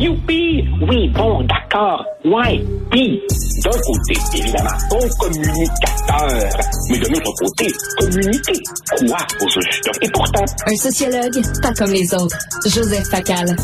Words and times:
Youpi! 0.00 0.64
Oui, 0.88 1.08
bon, 1.10 1.42
d'accord. 1.44 2.04
Ouais. 2.24 2.64
Puis, 2.90 3.20
d'un 3.62 3.70
côté, 3.70 4.18
évidemment, 4.38 4.70
bon 4.88 5.08
communicateur. 5.18 6.50
Mais 6.88 6.98
de 6.98 7.08
l'autre 7.08 7.32
côté, 7.38 7.66
communiquer. 7.98 8.58
Quoi, 8.98 9.18
au 9.42 9.48
juste? 9.48 9.90
Et 10.00 10.08
pourtant, 10.10 10.44
Un 10.66 10.76
sociologue, 10.76 11.42
pas 11.60 11.74
comme 11.74 11.92
les 11.92 12.14
autres. 12.14 12.38
Joseph 12.64 13.08
Facal. 13.10 13.54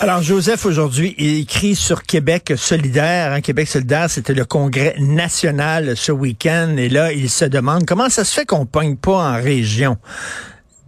Alors, 0.00 0.20
Joseph, 0.20 0.66
aujourd'hui, 0.66 1.14
il 1.18 1.42
écrit 1.42 1.76
sur 1.76 2.02
Québec 2.02 2.54
solidaire. 2.56 3.32
Hein, 3.32 3.40
Québec 3.40 3.68
solidaire, 3.68 4.10
c'était 4.10 4.34
le 4.34 4.44
congrès 4.44 4.96
national 4.98 5.96
ce 5.96 6.10
week-end. 6.10 6.74
Et 6.76 6.88
là, 6.88 7.12
il 7.12 7.30
se 7.30 7.44
demande 7.44 7.86
comment 7.86 8.10
ça 8.10 8.24
se 8.24 8.34
fait 8.34 8.44
qu'on 8.46 8.66
pogne 8.66 8.96
pas 8.96 9.12
en 9.30 9.34
région. 9.34 9.96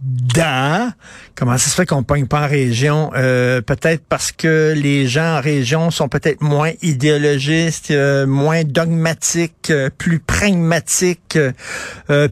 Da. 0.01 0.93
Comment 1.33 1.57
ça 1.57 1.69
se 1.69 1.75
fait 1.75 1.87
qu'on 1.87 2.03
pogne 2.03 2.27
pas 2.27 2.45
en 2.45 2.47
région? 2.47 3.11
Euh, 3.15 3.61
peut-être 3.61 4.03
parce 4.07 4.31
que 4.31 4.73
les 4.75 5.07
gens 5.07 5.37
en 5.37 5.41
région 5.41 5.89
sont 5.89 6.07
peut-être 6.07 6.41
moins 6.41 6.71
idéologistes, 6.83 7.89
euh, 7.89 8.27
moins 8.27 8.63
dogmatiques, 8.63 9.71
euh, 9.71 9.89
plus 9.95 10.19
pragmatiques, 10.19 11.39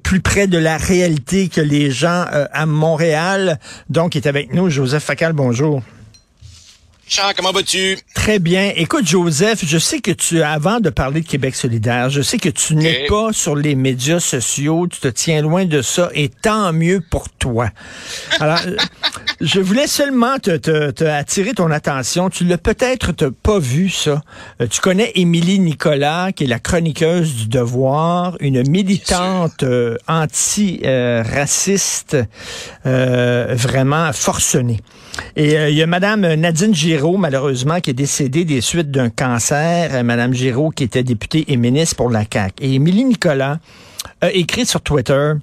plus 0.04 0.20
près 0.22 0.48
de 0.48 0.58
la 0.58 0.78
réalité 0.78 1.48
que 1.48 1.62
les 1.62 1.90
gens 1.90 2.26
à 2.52 2.66
Montréal. 2.66 3.60
Donc, 3.90 4.16
il 4.16 4.20
est 4.20 4.28
avec 4.28 4.54
nous, 4.54 4.70
Joseph 4.70 5.04
Facal, 5.04 5.34
bonjour. 5.34 5.82
Comment 7.36 7.52
vas-tu? 7.52 7.98
Très 8.14 8.40
bien. 8.40 8.72
Écoute, 8.76 9.08
Joseph, 9.08 9.64
je 9.66 9.78
sais 9.78 10.00
que 10.00 10.12
tu, 10.12 10.42
avant 10.42 10.80
de 10.80 10.90
parler 10.90 11.22
de 11.22 11.28
Québec 11.28 11.56
solidaire, 11.56 12.10
je 12.10 12.22
sais 12.22 12.38
que 12.38 12.50
tu 12.50 12.76
n'es 12.76 13.06
pas 13.08 13.32
sur 13.32 13.56
les 13.56 13.76
médias 13.76 14.20
sociaux, 14.20 14.88
tu 14.88 15.00
te 15.00 15.08
tiens 15.08 15.42
loin 15.42 15.66
de 15.66 15.82
ça, 15.82 16.10
et 16.14 16.30
tant 16.30 16.74
mieux 16.74 17.02
pour 17.02 17.30
toi. 17.30 17.70
Alors, 18.40 18.60
je 19.42 19.60
voulais 19.60 19.88
seulement 19.88 20.38
te, 20.40 20.56
te, 20.58 20.92
te 20.92 21.04
attirer 21.04 21.54
ton 21.54 21.70
attention. 21.72 22.30
Tu 22.30 22.46
l'as 22.46 22.58
peut-être 22.58 23.12
pas 23.30 23.60
vu, 23.60 23.90
ça. 23.90 24.22
Euh, 24.62 24.68
tu 24.68 24.80
connais 24.82 25.12
Émilie 25.16 25.60
Nicolas, 25.60 26.32
qui 26.32 26.46
est 26.46 26.48
la 26.48 26.60
chroniqueuse 26.60 27.36
du 27.36 27.50
Devoir, 27.50 28.38
une 28.40 28.66
militante 28.70 29.64
euh, 29.64 29.98
anti-raciste, 30.08 32.16
euh, 32.86 33.54
vraiment 33.56 34.14
forcenée. 34.14 34.80
Et 35.36 35.58
euh, 35.58 35.70
il 35.70 35.76
y 35.76 35.84
a 35.84 35.88
Madame 35.88 36.34
Nadine 36.36 36.74
Giraud, 36.74 37.18
malheureusement, 37.18 37.80
qui 37.80 37.92
est 37.92 37.94
décédée 37.94 38.46
des 38.46 38.62
suites 38.62 38.92
d'un 38.92 39.10
cancer. 39.10 39.90
Euh, 39.94 40.04
Madame 40.04 40.34
Giraud, 40.34 40.70
qui 40.70 40.84
était 40.84 41.04
députée 41.04 41.46
et 41.48 41.58
ministre 41.58 41.98
pour 41.98 42.10
la 42.10 42.24
CAQ. 42.32 42.64
Et 42.64 42.76
Émilie 42.76 43.06
Nicolas 43.06 43.60
a 44.22 44.32
écrit 44.32 44.66
sur 44.66 44.82
Twitter 44.82 45.34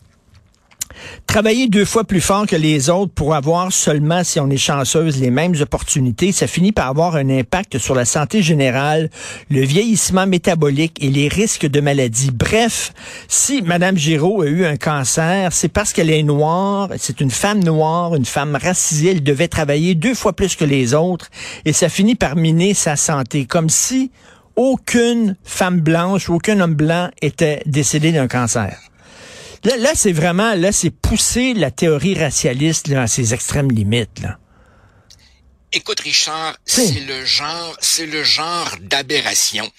Travailler 1.27 1.69
deux 1.69 1.85
fois 1.85 2.05
plus 2.05 2.21
fort 2.21 2.47
que 2.47 2.57
les 2.57 2.91
autres 2.91 3.13
pour 3.13 3.35
avoir 3.35 3.73
seulement, 3.73 4.23
si 4.23 4.39
on 4.39 4.51
est 4.51 4.57
chanceuse, 4.57 5.21
les 5.21 5.31
mêmes 5.31 5.55
opportunités, 5.61 6.31
ça 6.33 6.47
finit 6.47 6.73
par 6.73 6.89
avoir 6.89 7.17
un 7.17 7.31
impact 7.31 7.79
sur 7.79 7.95
la 7.95 8.05
santé 8.05 8.43
générale, 8.43 9.09
le 9.51 9.63
vieillissement 9.63 10.27
métabolique 10.27 11.03
et 11.03 11.09
les 11.09 11.29
risques 11.29 11.67
de 11.67 11.81
maladie. 11.81 12.31
Bref, 12.33 12.93
si 13.29 13.63
Madame 13.63 13.97
Giraud 13.97 14.43
a 14.43 14.47
eu 14.47 14.67
un 14.67 14.77
cancer, 14.77 15.53
c'est 15.53 15.69
parce 15.69 15.93
qu'elle 15.93 16.11
est 16.11 16.23
noire, 16.23 16.91
c'est 16.99 17.21
une 17.21 17.31
femme 17.31 17.65
noire, 17.65 18.15
une 18.15 18.27
femme 18.27 18.59
racisée, 18.61 19.13
elle 19.13 19.23
devait 19.23 19.49
travailler 19.49 19.95
deux 19.95 20.15
fois 20.15 20.35
plus 20.35 20.55
que 20.55 20.65
les 20.65 20.95
autres 20.95 21.31
et 21.65 21.73
ça 21.73 21.89
finit 21.89 22.15
par 22.15 22.37
miner 22.37 22.75
sa 22.75 22.97
santé, 22.97 23.47
comme 23.47 23.71
si 23.71 24.11
aucune 24.57 25.37
femme 25.45 25.81
blanche, 25.81 26.29
aucun 26.29 26.61
homme 26.61 26.75
blanc 26.75 27.09
était 27.23 27.63
décédé 27.67 28.13
d'un 28.13 28.29
cancer. 28.29 28.79
Là, 29.65 29.77
là 29.77 29.93
c'est 29.95 30.13
vraiment, 30.13 30.55
là, 30.55 30.73
c'est 30.73 30.91
pousser 30.91 31.55
la 31.55 31.71
théorie 31.71 32.19
racialiste 32.19 32.89
là, 32.89 33.03
à 33.03 33.07
ses 33.07 33.35
extrêmes 33.35 33.71
limites. 33.71 34.21
Là. 34.21 34.39
Écoute, 35.73 36.01
Richard, 36.01 36.57
c'est 36.67 37.01
le 37.01 37.25
genre, 37.25 37.77
c'est 37.81 38.07
le 38.07 38.23
genre 38.23 38.71
d'aberration 38.81 39.71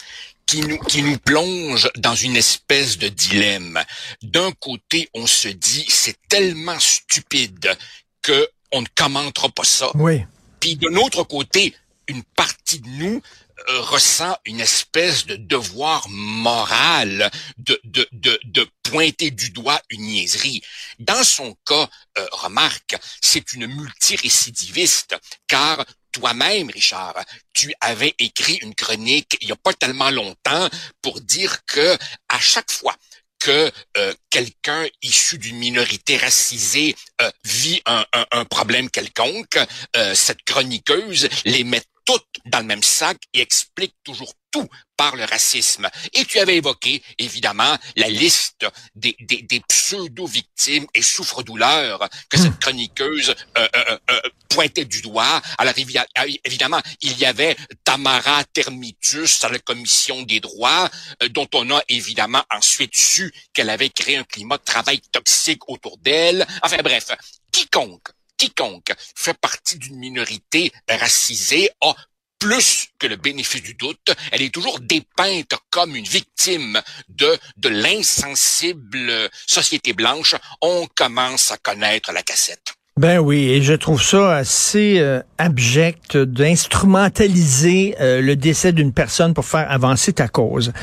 qui 0.46 0.62
nous, 0.62 0.80
qui 0.80 1.04
nous 1.04 1.18
plonge 1.18 1.90
dans 1.98 2.16
une 2.16 2.36
espèce 2.36 2.98
de 2.98 3.10
dilemme. 3.10 3.80
D'un 4.22 4.52
côté, 4.54 5.10
on 5.14 5.28
se 5.28 5.50
dit, 5.50 5.86
c'est 5.90 6.18
tellement 6.30 6.80
stupide 6.80 7.78
que 8.22 8.48
on 8.72 8.82
ne 8.82 8.88
commentera 8.96 9.50
pas 9.50 9.64
ça. 9.64 9.92
Oui. 9.96 10.24
Puis 10.60 10.76
de 10.76 10.88
l'autre 10.88 11.24
côté, 11.24 11.76
une 12.08 12.24
partie 12.36 12.80
de 12.80 12.90
nous 12.90 13.22
ressent 13.68 14.38
une 14.46 14.60
espèce 14.60 15.26
de 15.26 15.36
devoir 15.36 16.08
moral 16.10 17.30
de, 17.58 17.80
de, 17.84 18.08
de, 18.12 18.40
de 18.44 18.68
pointer 18.84 19.32
du 19.32 19.50
doigt 19.52 19.82
une 19.90 20.02
niaiserie. 20.02 20.62
Dans 21.00 21.24
son 21.24 21.56
cas, 21.66 21.90
euh, 22.18 22.28
remarque, 22.32 22.96
c'est 23.22 23.54
une 23.54 23.68
multirécidiviste, 23.68 25.16
car 25.48 25.86
toi-même, 26.12 26.70
Richard, 26.70 27.16
tu 27.54 27.74
avais 27.82 28.14
écrit 28.20 28.60
une 28.62 28.76
chronique 28.76 29.38
il 29.42 29.48
n'y 29.48 29.52
a 29.52 29.58
pas 29.58 29.74
tellement 29.74 30.12
longtemps 30.12 30.70
pour 31.02 31.20
dire 31.22 31.66
que 31.66 31.98
à 32.30 32.40
chaque 32.40 32.72
fois 32.72 32.96
que 33.40 33.72
euh, 33.98 34.14
quelqu'un 34.30 34.86
issu 35.02 35.38
d'une 35.38 35.58
minorité 35.58 36.16
racisée 36.18 36.96
euh, 37.22 37.30
vit 37.44 37.82
un, 37.86 38.06
un, 38.14 38.26
un 38.32 38.46
problème 38.46 38.90
quelconque, 38.90 39.60
euh, 39.98 40.16
cette 40.16 40.44
chroniqueuse 40.44 41.28
les 41.44 41.66
met 41.66 41.84
toutes 42.06 42.40
dans 42.46 42.60
le 42.60 42.66
même 42.66 42.84
sac 42.84 43.18
et 43.34 43.42
explique 43.42 43.96
toujours 44.04 44.34
tout 44.52 44.70
par 44.96 45.16
le 45.16 45.26
racisme. 45.26 45.90
Et 46.14 46.26
tu 46.26 46.40
avais 46.40 46.58
évoqué, 46.58 47.02
évidemment, 47.18 47.76
la 47.96 48.08
liste 48.08 48.68
des, 48.96 49.16
des, 49.20 49.42
des 49.42 49.60
pseudo-victimes 49.62 50.86
et 50.94 51.02
souffre-douleurs 51.02 52.08
que 52.30 52.38
cette 52.38 52.60
chroniqueuse 52.60 53.34
euh, 53.58 53.68
euh, 53.76 53.98
euh, 54.12 54.22
pointait 54.50 54.86
du 54.86 55.02
doigt. 55.02 55.42
Alors, 55.58 55.74
ah, 56.16 56.26
évidemment, 56.46 56.80
il 57.02 57.18
y 57.18 57.26
avait 57.26 57.58
Tamara 57.84 58.44
Termitus 58.46 59.44
à 59.44 59.50
la 59.50 59.60
Commission 59.60 60.22
des 60.22 60.40
droits, 60.40 60.90
euh, 61.24 61.30
dont 61.30 61.50
on 61.56 61.72
a 61.72 61.82
évidemment 61.90 62.44
ensuite 62.52 62.96
su 62.96 63.34
qu'elle 63.54 63.72
avait 63.72 63.90
créé 63.90 64.18
un 64.18 64.24
climat 64.24 64.58
de 64.60 64.64
travail 64.64 65.02
toxique 65.12 65.68
autour 65.68 65.98
d'elle. 65.98 66.46
Enfin 66.62 66.78
bref, 66.84 67.10
quiconque 67.52 68.10
quiconque 68.44 68.94
fait 69.16 69.38
partie 69.38 69.78
d'une 69.78 69.98
minorité 69.98 70.72
racisée 70.90 71.70
a 71.82 71.94
plus 72.40 72.88
que 73.00 73.08
le 73.08 73.16
bénéfice 73.16 73.64
du 73.64 73.74
doute, 73.74 74.14
elle 74.32 74.42
est 74.42 74.54
toujours 74.54 74.82
dépeinte 74.82 75.54
comme 75.70 75.96
une 75.96 76.04
victime 76.04 76.82
de, 77.08 77.38
de 77.56 77.70
l'insensible 77.70 79.30
société 79.48 79.94
blanche. 79.94 80.36
On 80.62 80.86
commence 80.94 81.52
à 81.52 81.58
connaître 81.58 82.12
la 82.12 82.22
cassette. 82.22 82.74
Ben 83.00 83.18
oui, 83.20 83.50
et 83.50 83.62
je 83.62 83.74
trouve 83.74 84.04
ça 84.04 84.36
assez 84.36 85.00
euh, 85.00 85.22
abject 85.38 86.18
d'instrumentaliser 86.18 87.96
euh, 88.00 88.22
le 88.22 88.36
décès 88.36 88.74
d'une 88.74 88.94
personne 88.94 89.34
pour 89.34 89.46
faire 89.46 89.72
avancer 89.72 90.12
ta 90.14 90.28
cause. 90.28 90.74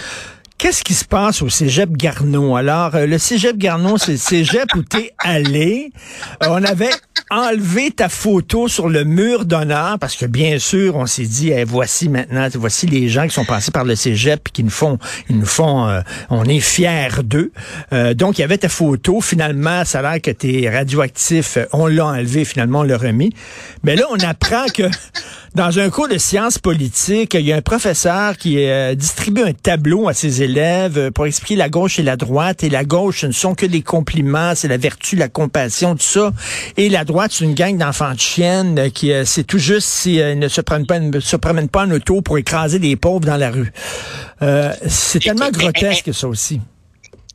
Qu'est-ce 0.61 0.85
qui 0.85 0.93
se 0.93 1.07
passe 1.07 1.41
au 1.41 1.49
Cégep 1.49 1.93
Garneau? 1.93 2.55
Alors, 2.55 2.95
euh, 2.95 3.07
le 3.07 3.17
Cégep 3.17 3.57
Garneau, 3.57 3.97
c'est 3.97 4.13
le 4.13 4.19
Cégep 4.19 4.67
où 4.77 4.83
t'es 4.83 5.15
allé. 5.17 5.91
Euh, 6.43 6.49
on 6.51 6.63
avait 6.63 6.91
enlevé 7.31 7.91
ta 7.93 8.11
photo 8.11 8.69
sur 8.69 8.91
le 8.91 9.05
mur 9.05 9.47
d'honneur 9.47 9.99
parce 9.99 10.17
que, 10.17 10.27
bien 10.27 10.59
sûr, 10.59 10.97
on 10.97 11.07
s'est 11.07 11.25
dit, 11.25 11.51
voici 11.65 12.11
maintenant, 12.11 12.47
voici 12.57 12.87
les 12.87 13.09
gens 13.09 13.25
qui 13.27 13.31
sont 13.31 13.47
passés 13.47 13.71
par 13.71 13.87
le 13.87 13.97
Cégep 13.97 14.49
et 14.49 14.51
qui 14.51 14.63
nous 14.63 14.69
font, 14.69 14.99
nous 15.31 15.47
font, 15.47 15.89
euh, 15.89 16.03
on 16.29 16.45
est 16.45 16.61
fiers 16.61 17.23
d'eux. 17.25 17.53
donc, 18.15 18.37
il 18.37 18.43
y 18.43 18.45
avait 18.45 18.59
ta 18.59 18.69
photo. 18.69 19.23
Finalement, 19.23 19.87
ça 19.87 20.01
a 20.01 20.03
l'air 20.03 20.21
que 20.21 20.31
t'es 20.31 20.69
radioactif. 20.71 21.57
On 21.73 21.87
l'a 21.87 22.05
enlevé, 22.05 22.45
finalement, 22.45 22.81
on 22.81 22.83
l'a 22.83 22.99
remis. 22.99 23.33
Mais 23.83 23.97
là, 23.97 24.05
on 24.11 24.19
apprend 24.19 24.67
que 24.67 24.83
dans 25.55 25.79
un 25.81 25.91
cours 25.91 26.07
de 26.07 26.17
sciences 26.17 26.59
politiques, 26.59 27.35
il 27.35 27.41
y 27.41 27.53
a 27.53 27.57
un 27.57 27.63
professeur 27.63 28.37
qui 28.37 28.65
euh, 28.65 28.95
distribue 28.95 29.43
un 29.43 29.53
tableau 29.53 30.09
à 30.09 30.15
ses 30.15 30.43
élèves 30.43 30.97
euh, 30.97 31.11
pour 31.11 31.27
expliquer 31.27 31.57
la 31.57 31.69
gauche 31.69 31.99
et 31.99 32.03
la 32.03 32.17
droite. 32.17 32.63
Et 32.63 32.71
la 32.71 32.85
gauche, 32.85 33.23
ce 33.23 33.27
ne 33.27 33.33
sont 33.33 33.55
que 33.55 33.67
des 33.67 33.83
compliments, 33.83 34.55
c'est 34.55 34.69
la 34.69 34.77
vertu, 34.77 35.17
la 35.17 35.29
compassion, 35.29 35.97
tout 35.97 36.03
ça. 36.03 36.33
Et 36.77 36.89
la 36.89 37.05
droite, 37.05 37.33
c'est 37.35 37.45
une 37.45 37.55
gang 37.55 37.77
d'enfants 37.77 38.15
de 38.15 38.21
chiennes 38.21 38.79
euh, 38.79 38.91
qui, 38.91 39.13
c'est 39.25 39.45
tout 39.45 39.59
juste 39.59 39.89
s'ils 39.89 40.39
ne 40.39 40.49
se 40.49 40.61
prennent 40.61 40.87
pas, 40.87 41.01
ne 41.01 41.21
se 41.21 41.37
promènent 41.37 41.69
pas 41.69 41.85
en 41.85 41.91
auto 41.91 42.23
pour 42.23 42.39
écraser 42.39 42.79
des 42.79 42.95
pauvres 42.97 43.27
dans 43.27 43.37
la 43.37 43.51
rue. 43.51 43.73
c'est 44.87 45.19
tellement 45.19 45.51
grotesque, 45.51 46.15
ça 46.15 46.29
aussi. 46.29 46.61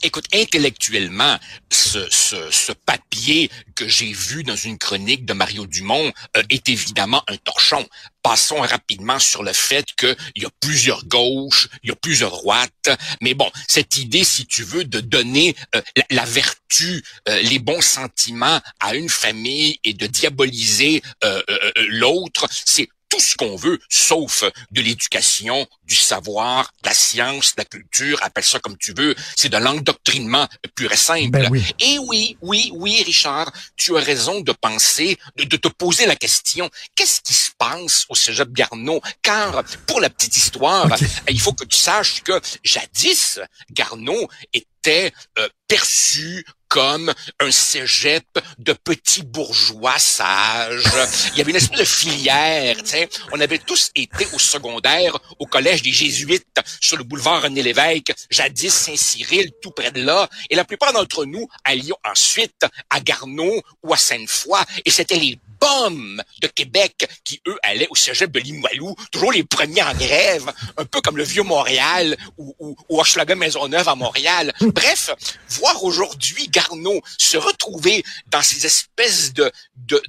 Écoute, 0.05 0.27
intellectuellement, 0.35 1.39
ce, 1.71 2.07
ce, 2.11 2.51
ce 2.51 2.71
papier 2.73 3.49
que 3.75 3.87
j'ai 3.87 4.13
vu 4.13 4.43
dans 4.43 4.55
une 4.55 4.77
chronique 4.77 5.25
de 5.25 5.33
Mario 5.33 5.65
Dumont 5.65 6.13
euh, 6.37 6.43
est 6.51 6.69
évidemment 6.69 7.23
un 7.27 7.37
torchon. 7.37 7.83
Passons 8.21 8.61
rapidement 8.61 9.17
sur 9.17 9.41
le 9.41 9.51
fait 9.51 9.83
qu'il 9.97 10.15
y 10.35 10.45
a 10.45 10.49
plusieurs 10.59 11.05
gauches, 11.05 11.69
il 11.81 11.89
y 11.89 11.91
a 11.91 11.95
plusieurs 11.95 12.29
droites, 12.29 12.89
mais 13.19 13.33
bon, 13.33 13.49
cette 13.67 13.97
idée, 13.97 14.23
si 14.23 14.45
tu 14.45 14.63
veux, 14.63 14.83
de 14.83 14.99
donner 14.99 15.55
euh, 15.73 15.81
la, 16.11 16.25
vertu, 16.25 17.03
euh, 17.27 17.41
les 17.41 17.57
bons 17.57 17.81
sentiments 17.81 18.61
à 18.79 18.93
une 18.93 19.09
famille 19.09 19.79
et 19.83 19.93
de 19.93 20.05
diaboliser 20.05 21.01
l'autre, 21.89 22.47
c'est 22.51 22.89
tout 23.15 23.21
ce 23.21 23.35
qu'on 23.35 23.55
veut, 23.55 23.79
sauf 23.89 24.43
de 24.71 24.81
l'éducation, 24.81 25.67
du 25.85 25.95
savoir, 25.95 26.71
de 26.83 26.89
la 26.89 26.93
science, 26.93 27.55
de 27.55 27.61
la 27.61 27.65
culture, 27.65 28.19
appelle 28.21 28.43
ça 28.43 28.59
comme 28.59 28.77
tu 28.77 28.93
veux, 28.95 29.15
c'est 29.37 29.49
de 29.49 29.57
l'endoctrinement 29.57 30.47
pur 30.75 30.91
et 30.91 30.97
simple. 30.97 31.29
Ben 31.31 31.47
oui. 31.49 31.63
Et 31.79 31.97
oui, 31.99 32.37
oui, 32.41 32.71
oui, 32.73 33.03
Richard, 33.03 33.51
tu 33.77 33.95
as 33.97 34.01
raison 34.01 34.41
de 34.41 34.51
penser, 34.51 35.17
de, 35.37 35.43
de 35.43 35.57
te 35.57 35.67
poser 35.67 36.05
la 36.05 36.15
question, 36.15 36.69
qu'est-ce 36.95 37.21
qui 37.21 37.33
se 37.33 37.51
passe 37.57 38.05
au 38.09 38.15
Cégep 38.15 38.51
Garneau? 38.51 39.01
Car, 39.21 39.63
pour 39.87 40.01
la 40.01 40.09
petite 40.09 40.35
histoire, 40.35 40.89
il 41.29 41.39
faut 41.39 41.53
que 41.53 41.65
tu 41.65 41.77
saches 41.77 42.21
que 42.23 42.39
jadis, 42.63 43.39
Garneau 43.71 44.29
était 44.53 45.13
euh, 45.39 45.47
perçu 45.67 46.45
comme 46.67 47.13
un 47.39 47.51
cégep 47.51 48.25
de 48.57 48.73
petits 48.73 49.23
bourgeois 49.23 49.97
sages. 49.99 50.83
Il 51.33 51.37
y 51.37 51.41
avait 51.41 51.51
une 51.51 51.57
espèce 51.57 51.79
de 51.79 51.85
filière. 51.85 52.75
sais. 52.83 53.09
On 53.31 53.39
avait 53.39 53.59
tous 53.59 53.91
été 53.95 54.27
au 54.33 54.39
secondaire 54.39 55.17
au 55.39 55.45
collège 55.45 55.81
des 55.81 55.91
Jésuites 55.91 56.59
sur 56.81 56.97
le 56.97 57.03
boulevard 57.03 57.43
René 57.43 57.61
Lévesque, 57.61 58.13
jadis 58.29 58.73
Saint-Cyril, 58.73 59.51
tout 59.61 59.71
près 59.71 59.91
de 59.91 60.01
là. 60.01 60.29
Et 60.49 60.55
la 60.55 60.65
plupart 60.65 60.93
d'entre 60.93 61.25
nous 61.25 61.47
allions 61.63 61.97
ensuite 62.09 62.65
à 62.89 62.99
Garneau 62.99 63.61
ou 63.83 63.93
à 63.93 63.97
Sainte-Foy. 63.97 64.59
Et 64.85 64.91
c'était 64.91 65.17
les 65.17 65.39
de 66.41 66.47
Québec 66.47 67.07
qui, 67.23 67.41
eux, 67.47 67.57
allaient 67.63 67.87
au 67.89 67.95
cégep 67.95 68.31
de 68.31 68.39
Limoilou, 68.39 68.95
toujours 69.11 69.31
les 69.31 69.43
premiers 69.43 69.83
en 69.83 69.93
grève, 69.93 70.51
un 70.77 70.85
peu 70.85 71.01
comme 71.01 71.17
le 71.17 71.23
vieux 71.23 71.43
Montréal 71.43 72.17
ou, 72.37 72.55
ou, 72.59 72.75
ou 72.89 73.01
Maisonneuve 73.35 73.87
à 73.87 73.95
Montréal. 73.95 74.53
Bref, 74.61 75.09
voir 75.49 75.83
aujourd'hui 75.83 76.47
Garneau 76.49 77.01
se 77.17 77.37
retrouver 77.37 78.03
dans 78.27 78.41
ces 78.41 78.65
espèces 78.65 79.33
de 79.33 79.51
de 79.75 80.01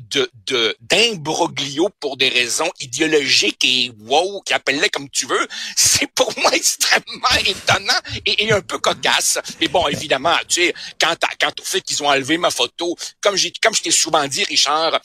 de 0.46 0.76
d'imbroglio 0.80 1.88
pour 2.00 2.16
des 2.16 2.28
raisons 2.28 2.70
idéologiques 2.80 3.64
et 3.64 3.92
wow, 4.00 4.42
qui 4.42 4.52
appelle 4.52 4.76
comme 4.92 5.08
tu 5.10 5.26
veux, 5.26 5.46
c'est 5.76 6.06
pour 6.14 6.32
moi 6.38 6.54
extrêmement 6.54 7.36
étonnant 7.44 8.00
et, 8.24 8.52
un 8.52 8.60
peu 8.60 8.78
cocasse. 8.78 9.38
Mais 9.60 9.68
bon, 9.68 9.86
évidemment, 9.88 10.36
tu 10.48 10.66
sais, 10.66 10.74
quand 11.00 11.16
quand 11.40 11.60
au 11.60 11.64
fait 11.64 11.80
qu'ils 11.80 12.02
ont 12.02 12.08
enlevé 12.08 12.38
ma 12.38 12.50
photo, 12.50 12.96
comme 13.20 13.36
j'ai 13.36 13.52
comme 13.62 13.74
je 13.74 13.82
t'ai 13.82 13.90
souvent 13.90 14.26
dit, 14.26 14.44
Richard, 14.44 15.00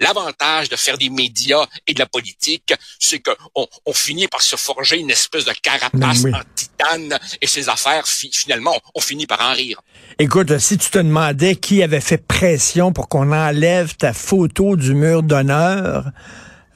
l'avantage 0.00 0.68
de 0.68 0.76
faire 0.76 0.98
des 0.98 1.10
médias 1.10 1.66
et 1.86 1.94
de 1.94 1.98
la 1.98 2.06
politique, 2.06 2.74
c'est 2.98 3.20
que 3.20 3.30
on, 3.54 3.92
finit 3.92 4.28
par 4.28 4.40
se 4.42 4.56
forger 4.56 4.98
une 4.98 5.10
espèce 5.10 5.44
de 5.44 5.52
carapace 5.52 6.24
en 6.24 6.40
titane 6.54 7.18
et 7.40 7.46
ces 7.46 7.68
affaires 7.68 8.06
finalement 8.06 8.78
on 8.94 9.00
finit 9.00 9.26
par 9.26 9.40
en 9.40 9.52
rire. 9.52 9.80
Écoute, 10.18 10.58
si 10.58 10.78
tu 10.78 10.90
te 10.90 10.98
demandais 10.98 11.56
qui 11.56 11.82
avait 11.82 12.00
fait 12.00 12.18
pression 12.18 12.92
pour 12.92 13.08
qu'on 13.08 13.32
enlève 13.32 13.96
ta 13.96 14.12
photo 14.12 14.76
du 14.76 14.94
mur 14.94 15.22
d'honneur, 15.22 16.04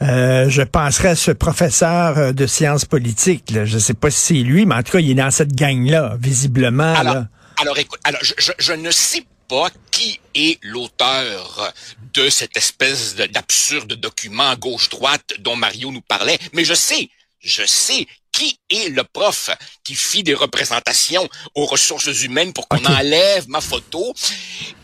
euh, 0.03 0.49
je 0.49 0.62
penserais 0.62 1.11
à 1.11 1.17
ce 1.17 1.31
professeur 1.31 2.19
euh, 2.19 2.33
de 2.33 2.47
sciences 2.47 2.85
politiques. 2.85 3.51
Là. 3.51 3.65
Je 3.65 3.79
sais 3.79 3.95
pas 3.95 4.11
si 4.11 4.21
c'est 4.21 4.43
lui, 4.43 4.67
mais 4.67 4.75
en 4.75 4.83
tout 4.83 4.93
cas, 4.93 4.99
il 4.99 5.11
est 5.11 5.15
dans 5.15 5.31
cette 5.31 5.55
gang-là, 5.55 6.17
visiblement. 6.21 6.95
Alors, 6.95 7.25
alors 7.61 7.79
écoute, 7.79 8.01
alors 8.05 8.21
je, 8.23 8.35
je, 8.37 8.53
je 8.59 8.73
ne 8.73 8.91
sais 8.91 9.25
pas 9.55 9.71
qui 9.93 10.19
est 10.35 10.59
l'auteur 10.62 11.73
de 12.12 12.29
cette 12.29 12.56
espèce 12.56 13.15
d'absurde 13.15 13.93
document 13.93 14.53
gauche-droite 14.56 15.35
dont 15.39 15.55
Mario 15.55 15.93
nous 15.93 16.01
parlait, 16.01 16.39
mais 16.53 16.65
je 16.65 16.75
sais, 16.75 17.09
je 17.39 17.65
sais 17.65 18.09
qui 18.33 18.59
est 18.69 18.89
le 18.89 19.05
prof 19.05 19.51
qui 19.85 19.95
fit 19.95 20.25
des 20.25 20.35
représentations 20.35 21.29
aux 21.55 21.67
ressources 21.67 22.25
humaines 22.25 22.53
pour 22.53 22.67
qu'on 22.67 22.85
enlève 22.85 23.49
ma 23.49 23.61
photo. 23.61 24.12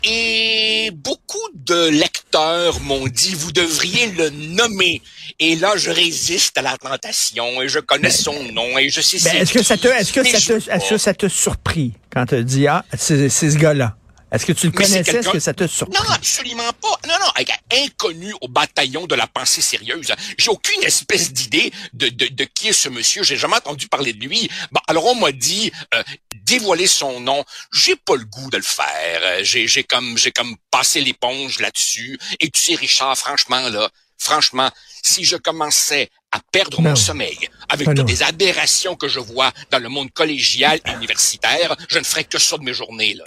Et 0.05 0.89
beaucoup 0.93 1.49
de 1.53 1.89
lecteurs 1.89 2.79
m'ont 2.79 3.07
dit, 3.07 3.35
vous 3.35 3.51
devriez 3.51 4.07
le 4.13 4.29
nommer. 4.29 5.01
Et 5.39 5.57
là, 5.57 5.75
je 5.75 5.91
résiste 5.91 6.57
à 6.57 6.61
la 6.61 6.77
tentation 6.77 7.61
et 7.61 7.67
je 7.67 7.79
connais 7.79 8.09
son 8.09 8.41
nom 8.53 8.77
et 8.77 8.87
je 8.87 9.01
sais 9.01 9.17
ben, 9.21 9.41
Est-ce 9.41 9.51
que 9.51 9.63
ça 9.63 9.75
te, 9.75 9.89
est-ce 9.89 10.13
que 10.13 10.23
ça 10.23 10.39
te, 10.39 10.53
est-ce 10.71 10.89
que 10.89 10.97
ça 10.97 11.13
te 11.13 11.27
surpris 11.27 11.91
quand 12.09 12.27
tu 12.27 12.41
dis, 12.45 12.67
ah, 12.67 12.85
c'est 12.97 13.27
ce 13.27 13.57
gars-là? 13.57 13.97
Est-ce 14.31 14.45
que 14.45 14.53
tu 14.53 14.67
le 14.67 14.71
connaissais? 14.71 14.99
Est-ce 14.99 15.29
que 15.29 15.39
ça 15.39 15.53
te 15.53 15.67
surpris? 15.67 15.99
Non, 16.01 16.09
absolument 16.11 16.71
pas. 16.73 16.99
Non, 17.07 17.15
non, 17.19 17.31
inconnu 17.73 18.33
au 18.41 18.47
bataillon 18.47 19.05
de 19.07 19.15
la 19.15 19.27
pensée 19.27 19.61
sérieuse. 19.61 20.13
J'ai 20.37 20.49
aucune 20.49 20.83
espèce 20.83 21.33
d'idée 21.33 21.71
de, 21.93 22.09
de, 22.09 22.27
de, 22.27 22.43
qui 22.45 22.69
est 22.69 22.73
ce 22.73 22.89
monsieur. 22.89 23.23
J'ai 23.23 23.37
jamais 23.37 23.55
entendu 23.55 23.87
parler 23.87 24.13
de 24.13 24.23
lui. 24.25 24.49
Bon, 24.71 24.79
alors 24.87 25.05
on 25.05 25.15
m'a 25.15 25.31
dit 25.31 25.71
euh, 25.93 26.03
dévoiler 26.45 26.87
son 26.87 27.19
nom. 27.19 27.43
J'ai 27.73 27.95
pas 27.95 28.15
le 28.15 28.25
goût 28.25 28.49
de 28.49 28.57
le 28.57 28.63
faire. 28.63 29.43
J'ai, 29.43 29.67
j'ai 29.67 29.83
comme, 29.83 30.17
j'ai 30.17 30.31
comme 30.31 30.55
passé 30.69 31.01
l'éponge 31.01 31.59
là-dessus. 31.59 32.17
Et 32.39 32.49
tu 32.49 32.59
sais, 32.59 32.75
Richard, 32.75 33.17
franchement 33.17 33.67
là, 33.69 33.89
franchement, 34.17 34.69
si 35.03 35.25
je 35.25 35.35
commençais 35.35 36.09
à 36.31 36.39
perdre 36.51 36.81
mon 36.81 36.95
sommeil 36.95 37.37
avec 37.69 37.93
toutes 37.93 38.09
les 38.09 38.23
aberrations 38.23 38.95
que 38.95 39.07
je 39.07 39.19
vois 39.19 39.51
dans 39.69 39.79
le 39.79 39.89
monde 39.89 40.11
collégial 40.11 40.79
et 40.85 40.91
universitaire, 40.91 41.75
je 41.89 41.99
ne 41.99 42.03
ferais 42.03 42.23
que 42.23 42.39
ça 42.39 42.57
de 42.57 42.63
mes 42.63 42.73
journées. 42.73 43.15
Là. 43.15 43.23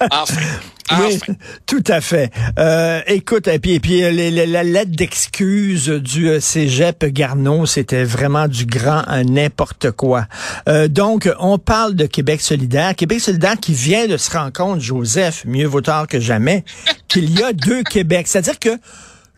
enfin. 0.10 0.40
Oui, 1.00 1.18
tout 1.66 1.82
à 1.88 2.00
fait. 2.00 2.30
Euh, 2.60 3.00
écoute, 3.08 3.48
et 3.48 3.58
puis, 3.58 3.72
et 3.72 3.80
puis 3.80 4.00
la 4.00 4.62
lettre 4.62 4.92
d'excuse 4.92 5.88
du 5.88 6.28
euh, 6.28 6.38
Cégep 6.38 7.06
Garneau, 7.06 7.66
c'était 7.66 8.04
vraiment 8.04 8.46
du 8.46 8.66
grand 8.66 9.02
n'importe 9.24 9.90
quoi. 9.90 10.26
Euh, 10.68 10.86
donc, 10.86 11.28
on 11.40 11.58
parle 11.58 11.96
de 11.96 12.06
Québec 12.06 12.40
solidaire. 12.40 12.94
Québec 12.94 13.20
solidaire 13.20 13.56
qui 13.60 13.74
vient 13.74 14.06
de 14.06 14.16
se 14.16 14.30
rendre 14.30 14.52
compte, 14.52 14.80
Joseph, 14.80 15.44
mieux 15.44 15.66
vaut 15.66 15.80
tard 15.80 16.06
que 16.06 16.20
jamais, 16.20 16.64
qu'il 17.08 17.36
y 17.36 17.42
a 17.42 17.52
deux 17.52 17.82
Québec. 17.82 18.28
C'est-à-dire 18.28 18.60
que 18.60 18.78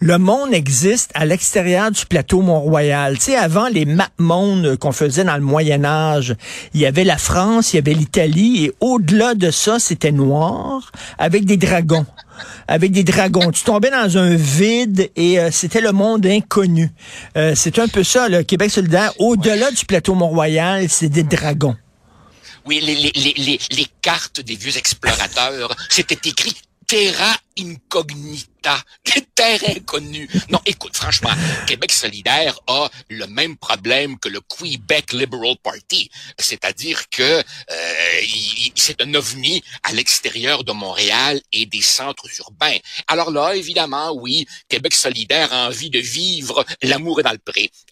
le 0.00 0.18
monde 0.18 0.54
existe 0.54 1.10
à 1.14 1.26
l'extérieur 1.26 1.90
du 1.90 2.06
plateau 2.06 2.40
Mont-Royal. 2.40 3.18
Tu 3.18 3.24
sais, 3.24 3.36
avant 3.36 3.68
les 3.68 3.84
map 3.84 4.08
monde 4.18 4.76
qu'on 4.76 4.92
faisait 4.92 5.24
dans 5.24 5.36
le 5.36 5.42
Moyen 5.42 5.84
Âge, 5.84 6.36
il 6.74 6.80
y 6.80 6.86
avait 6.86 7.04
la 7.04 7.18
France, 7.18 7.72
il 7.72 7.76
y 7.76 7.78
avait 7.80 7.94
l'Italie, 7.94 8.64
et 8.64 8.72
au-delà 8.80 9.34
de 9.34 9.50
ça, 9.50 9.78
c'était 9.78 10.12
noir, 10.12 10.92
avec 11.18 11.44
des 11.44 11.56
dragons. 11.56 12.06
Avec 12.68 12.92
des 12.92 13.02
dragons. 13.02 13.50
Tu 13.50 13.64
tombais 13.64 13.90
dans 13.90 14.16
un 14.16 14.36
vide 14.36 15.10
et 15.16 15.40
euh, 15.40 15.50
c'était 15.50 15.80
le 15.80 15.90
monde 15.90 16.24
inconnu. 16.24 16.92
Euh, 17.36 17.54
c'est 17.56 17.80
un 17.80 17.88
peu 17.88 18.04
ça, 18.04 18.28
le 18.28 18.44
Québec 18.44 18.70
solidaire. 18.70 19.12
Au-delà 19.18 19.72
du 19.72 19.84
plateau 19.84 20.14
Mont-Royal, 20.14 20.88
c'est 20.88 21.08
des 21.08 21.24
dragons. 21.24 21.74
Oui, 22.64 22.80
les, 22.80 22.94
les, 22.94 23.10
les, 23.14 23.58
les, 23.70 23.86
cartes 24.02 24.40
des 24.42 24.54
vieux 24.54 24.76
explorateurs, 24.76 25.74
c'était 25.88 26.28
écrit 26.28 26.54
terra 26.86 27.34
incognita, 27.58 28.47
des 29.04 29.22
terres 29.34 29.62
inconnues. 29.68 30.28
Non, 30.50 30.60
écoute, 30.66 30.96
franchement, 30.96 31.30
Québec 31.66 31.92
solidaire 31.92 32.58
a 32.66 32.88
le 33.08 33.26
même 33.26 33.56
problème 33.56 34.18
que 34.18 34.28
le 34.28 34.40
Quebec 34.40 35.12
Liberal 35.12 35.56
Party, 35.62 36.10
c'est-à-dire 36.38 37.08
que 37.10 37.22
euh, 37.22 38.20
c'est 38.74 39.00
un 39.02 39.14
ovni 39.14 39.62
à 39.82 39.92
l'extérieur 39.92 40.64
de 40.64 40.72
Montréal 40.72 41.40
et 41.52 41.66
des 41.66 41.82
centres 41.82 42.28
urbains. 42.40 42.76
Alors 43.06 43.30
là, 43.30 43.54
évidemment, 43.54 44.12
oui, 44.12 44.46
Québec 44.68 44.94
solidaire 44.94 45.52
a 45.52 45.68
envie 45.68 45.90
de 45.90 46.00
vivre 46.00 46.64
l'amour 46.82 47.22
dans 47.22 47.32
le. 47.32 47.38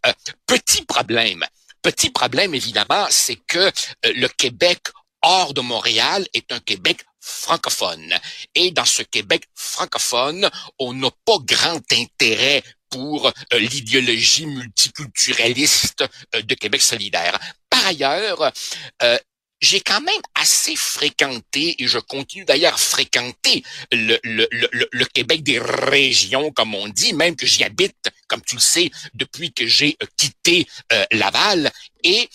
Euh, 0.06 0.12
petit 0.46 0.82
problème, 0.82 1.44
petit 1.82 2.10
problème, 2.10 2.54
évidemment, 2.54 3.06
c'est 3.10 3.36
que 3.36 3.58
euh, 3.58 3.70
le 4.04 4.28
Québec 4.28 4.80
hors 5.26 5.52
de 5.54 5.60
Montréal 5.60 6.24
est 6.34 6.52
un 6.52 6.60
Québec 6.60 7.04
francophone. 7.20 8.14
Et 8.54 8.70
dans 8.70 8.84
ce 8.84 9.02
Québec 9.02 9.42
francophone, 9.54 10.48
on 10.78 10.94
n'a 10.94 11.10
pas 11.24 11.38
grand 11.40 11.82
intérêt 11.92 12.62
pour 12.88 13.26
euh, 13.26 13.58
l'idéologie 13.58 14.46
multiculturaliste 14.46 16.04
euh, 16.36 16.42
de 16.42 16.54
Québec 16.54 16.80
solidaire. 16.80 17.36
Par 17.68 17.84
ailleurs, 17.86 18.52
euh, 19.02 19.18
j'ai 19.60 19.80
quand 19.80 20.00
même 20.00 20.22
assez 20.36 20.76
fréquenté, 20.76 21.74
et 21.82 21.88
je 21.88 21.98
continue 21.98 22.44
d'ailleurs 22.44 22.74
à 22.74 22.78
fréquenter 22.78 23.64
le, 23.90 24.20
le, 24.22 24.46
le, 24.52 24.88
le, 24.92 25.04
Québec 25.06 25.42
des 25.42 25.58
régions, 25.58 26.52
comme 26.52 26.76
on 26.76 26.86
dit, 26.88 27.14
même 27.14 27.34
que 27.34 27.46
j'y 27.46 27.64
habite, 27.64 27.96
comme 28.28 28.42
tu 28.42 28.54
le 28.54 28.60
sais, 28.60 28.90
depuis 29.14 29.52
que 29.52 29.66
j'ai 29.66 29.96
quitté 30.16 30.68
Laval. 31.10 31.72
Et 32.04 32.28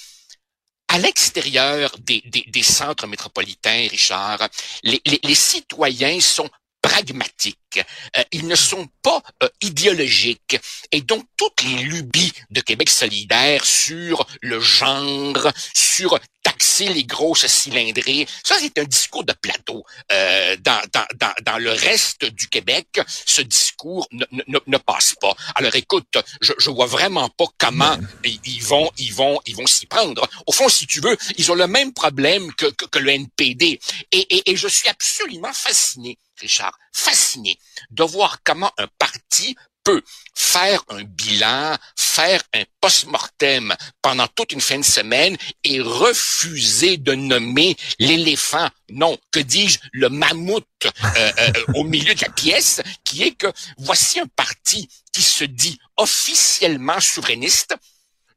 à 0.91 0.97
l'extérieur 0.99 1.95
des, 1.99 2.21
des, 2.25 2.43
des, 2.47 2.63
centres 2.63 3.07
métropolitains, 3.07 3.87
Richard, 3.89 4.49
les, 4.83 5.01
les, 5.05 5.21
les 5.23 5.35
citoyens 5.35 6.19
sont 6.19 6.49
pragmatiques, 6.81 7.79
euh, 8.17 8.23
ils 8.31 8.47
ne 8.47 8.55
sont 8.55 8.87
pas 9.01 9.21
euh, 9.43 9.49
idéologiques. 9.61 10.59
Et 10.91 11.01
donc, 11.01 11.23
toutes 11.37 11.63
les 11.63 11.83
lubies 11.83 12.33
de 12.49 12.59
Québec 12.59 12.89
solidaire 12.89 13.63
sur 13.63 14.27
le 14.41 14.59
genre, 14.59 15.51
sur 15.73 16.19
taxer 16.61 16.93
les 16.93 17.05
grosses 17.05 17.47
cylindrées, 17.47 18.27
ça, 18.43 18.55
c'est 18.59 18.77
un 18.77 18.83
discours 18.83 19.23
de 19.23 19.33
plateau. 19.33 19.83
Euh, 20.11 20.55
dans, 20.57 20.79
dans, 20.93 21.05
dans, 21.15 21.33
dans, 21.43 21.57
le 21.57 21.71
reste 21.71 22.25
du 22.25 22.47
Québec, 22.49 23.01
ce 23.25 23.41
discours 23.41 24.07
ne, 24.11 24.25
ne, 24.47 24.59
ne 24.67 24.77
passe 24.77 25.15
pas. 25.19 25.33
Alors, 25.55 25.75
écoute, 25.75 26.17
je, 26.39 26.53
je 26.59 26.69
vois 26.69 26.85
vraiment 26.85 27.29
pas 27.29 27.45
comment 27.57 27.97
ils 28.23 28.63
vont 28.63 28.91
ils 28.97 29.13
vont 29.13 29.39
ils 29.47 29.55
vont 29.55 29.65
s'y 29.65 29.87
prendre. 29.87 30.27
Au 30.45 30.51
fond, 30.51 30.69
si 30.69 30.85
tu 30.85 31.01
veux, 31.01 31.17
ils 31.37 31.51
ont 31.51 31.55
le 31.55 31.67
même 31.67 31.93
problème 31.93 32.53
que, 32.53 32.67
que, 32.67 32.85
que 32.85 32.99
le 32.99 33.09
NPD. 33.09 33.79
Et, 34.11 34.19
et, 34.19 34.51
et 34.51 34.55
je 34.55 34.67
suis 34.67 34.89
absolument 34.89 35.53
fasciné 35.53 36.19
Richard, 36.39 36.77
fasciné 36.93 37.57
de 37.89 38.03
voir 38.03 38.39
comment 38.43 38.71
un 38.77 38.87
parti 38.99 39.55
peut 39.83 40.01
faire 40.35 40.83
un 40.89 41.03
bilan, 41.03 41.77
faire 41.95 42.41
un 42.53 42.63
post-mortem 42.79 43.75
pendant 44.01 44.27
toute 44.27 44.51
une 44.51 44.61
fin 44.61 44.77
de 44.77 44.83
semaine 44.83 45.37
et 45.63 45.81
refuser 45.81 46.97
de 46.97 47.13
nommer 47.13 47.75
l'éléphant, 47.99 48.69
non, 48.89 49.17
que 49.31 49.39
dis-je, 49.39 49.79
le 49.93 50.09
mammouth 50.09 50.65
euh, 50.85 51.31
euh, 51.39 51.53
au 51.75 51.83
milieu 51.83 52.13
de 52.13 52.21
la 52.21 52.31
pièce, 52.31 52.81
qui 53.03 53.23
est 53.23 53.35
que 53.35 53.51
voici 53.77 54.19
un 54.19 54.27
parti 54.27 54.87
qui 55.13 55.21
se 55.21 55.43
dit 55.43 55.79
officiellement 55.97 56.99
souverainiste, 56.99 57.75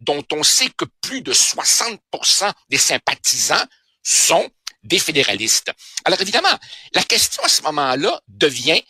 dont 0.00 0.24
on 0.32 0.42
sait 0.42 0.70
que 0.76 0.84
plus 1.00 1.22
de 1.22 1.32
60% 1.32 2.52
des 2.68 2.78
sympathisants 2.78 3.64
sont 4.02 4.48
des 4.82 4.98
fédéralistes. 4.98 5.72
Alors 6.04 6.20
évidemment, 6.20 6.56
la 6.92 7.02
question 7.02 7.42
à 7.42 7.48
ce 7.48 7.62
moment-là 7.62 8.20
devient 8.28 8.82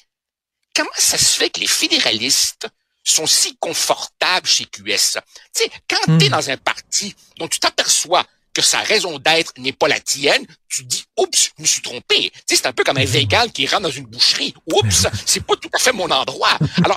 comment 0.75 0.91
ça 0.97 1.19
se 1.19 1.39
fait 1.39 1.51
que 1.51 1.61
les 1.61 1.67
fédéralistes 1.67 2.69
sont 3.05 3.27
si 3.27 3.57
confortables 3.59 4.47
chez 4.47 4.65
QS? 4.65 4.83
Tu 4.85 5.65
sais, 5.65 5.71
quand 5.89 6.13
hmm. 6.13 6.19
tu 6.19 6.27
es 6.27 6.29
dans 6.29 6.51
un 6.51 6.57
parti 6.57 7.15
dont 7.39 7.49
tu 7.49 7.61
t'aperçois 7.61 8.25
que 8.55 8.63
sa 8.63 8.79
raison 8.79 9.19
d'être 9.19 9.53
n'est 9.59 9.73
pas 9.73 9.89
la 9.89 9.99
tienne, 9.99 10.47
tu 10.69 10.85
dis 10.85 11.05
oups, 11.17 11.51
je 11.59 11.63
me 11.63 11.67
suis 11.67 11.83
trompé. 11.83 12.31
Tu 12.31 12.41
sais, 12.47 12.57
c'est 12.57 12.67
un 12.67 12.73
peu 12.73 12.85
comme 12.85 12.99
un 12.99 13.05
végan 13.05 13.49
qui 13.49 13.67
rentre 13.67 13.83
dans 13.83 13.91
une 13.91 14.07
boucherie. 14.07 14.55
Oups, 14.73 15.07
c'est 15.27 15.45
pas 15.45 15.57
tout 15.57 15.71
à 15.73 15.79
fait 15.79 15.93
mon 15.93 16.09
endroit. 16.11 16.57
Alors, 16.85 16.97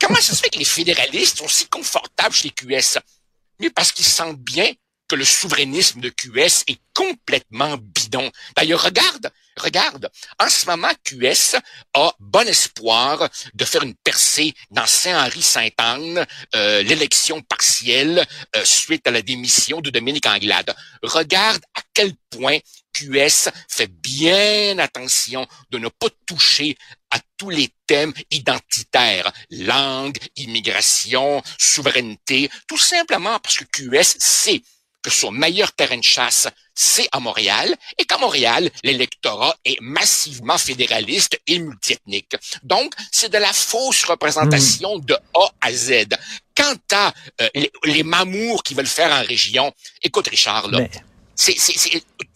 comment 0.00 0.20
ça 0.20 0.34
se 0.34 0.42
fait 0.42 0.50
que 0.50 0.58
les 0.58 0.66
fédéralistes 0.66 1.38
sont 1.38 1.48
si 1.48 1.66
confortables 1.66 2.34
chez 2.34 2.50
QS? 2.50 2.98
Mais 3.58 3.70
parce 3.70 3.90
qu'ils 3.90 4.04
sentent 4.04 4.38
bien 4.38 4.70
que 5.08 5.16
le 5.16 5.24
souverainisme 5.24 6.00
de 6.00 6.10
QS 6.10 6.64
est 6.68 6.78
complètement 6.94 7.76
bidon. 7.78 8.30
D'ailleurs, 8.56 8.82
regarde, 8.82 9.30
regarde, 9.56 10.10
en 10.38 10.48
ce 10.48 10.66
moment, 10.66 10.90
QS 11.04 11.56
a 11.94 12.12
bon 12.18 12.46
espoir 12.46 13.28
de 13.54 13.64
faire 13.64 13.82
une 13.82 13.94
percée 13.94 14.54
dans 14.70 14.86
Saint-Henri-Sainte-Anne, 14.86 16.26
euh, 16.54 16.82
l'élection 16.82 17.40
partielle 17.42 18.24
euh, 18.56 18.64
suite 18.64 19.06
à 19.06 19.10
la 19.10 19.22
démission 19.22 19.80
de 19.80 19.90
Dominique 19.90 20.26
Anglade. 20.26 20.74
Regarde 21.02 21.62
à 21.74 21.80
quel 21.94 22.12
point 22.30 22.58
QS 22.92 23.50
fait 23.68 23.86
bien 23.86 24.78
attention 24.78 25.46
de 25.70 25.78
ne 25.78 25.88
pas 25.88 26.08
toucher 26.26 26.76
à 27.10 27.18
tous 27.38 27.50
les 27.50 27.70
thèmes 27.86 28.12
identitaires, 28.30 29.32
langue, 29.50 30.18
immigration, 30.36 31.42
souveraineté, 31.58 32.50
tout 32.66 32.78
simplement 32.78 33.38
parce 33.38 33.58
que 33.58 33.64
QS 33.64 34.16
sait 34.18 34.62
que 35.02 35.10
son 35.10 35.30
meilleur 35.30 35.72
terrain 35.72 35.96
de 35.96 36.04
chasse, 36.04 36.48
c'est 36.74 37.08
à 37.12 37.20
Montréal, 37.20 37.74
et 37.98 38.04
qu'à 38.04 38.18
Montréal, 38.18 38.70
l'électorat 38.82 39.56
est 39.64 39.80
massivement 39.80 40.58
fédéraliste 40.58 41.40
et 41.46 41.58
multiethnique. 41.58 42.36
Donc, 42.62 42.94
c'est 43.10 43.30
de 43.30 43.38
la 43.38 43.52
fausse 43.52 44.04
représentation 44.04 44.98
de 44.98 45.14
A 45.14 45.48
à 45.60 45.72
Z. 45.72 46.06
Quant 46.56 46.76
à 46.92 47.12
euh, 47.40 47.48
les, 47.84 48.02
mamours 48.02 48.62
qui 48.62 48.74
veulent 48.74 48.86
faire 48.86 49.12
en 49.12 49.24
région, 49.24 49.72
écoute 50.02 50.28
Richard, 50.28 50.68
là, 50.68 50.86
c'est, 51.34 51.56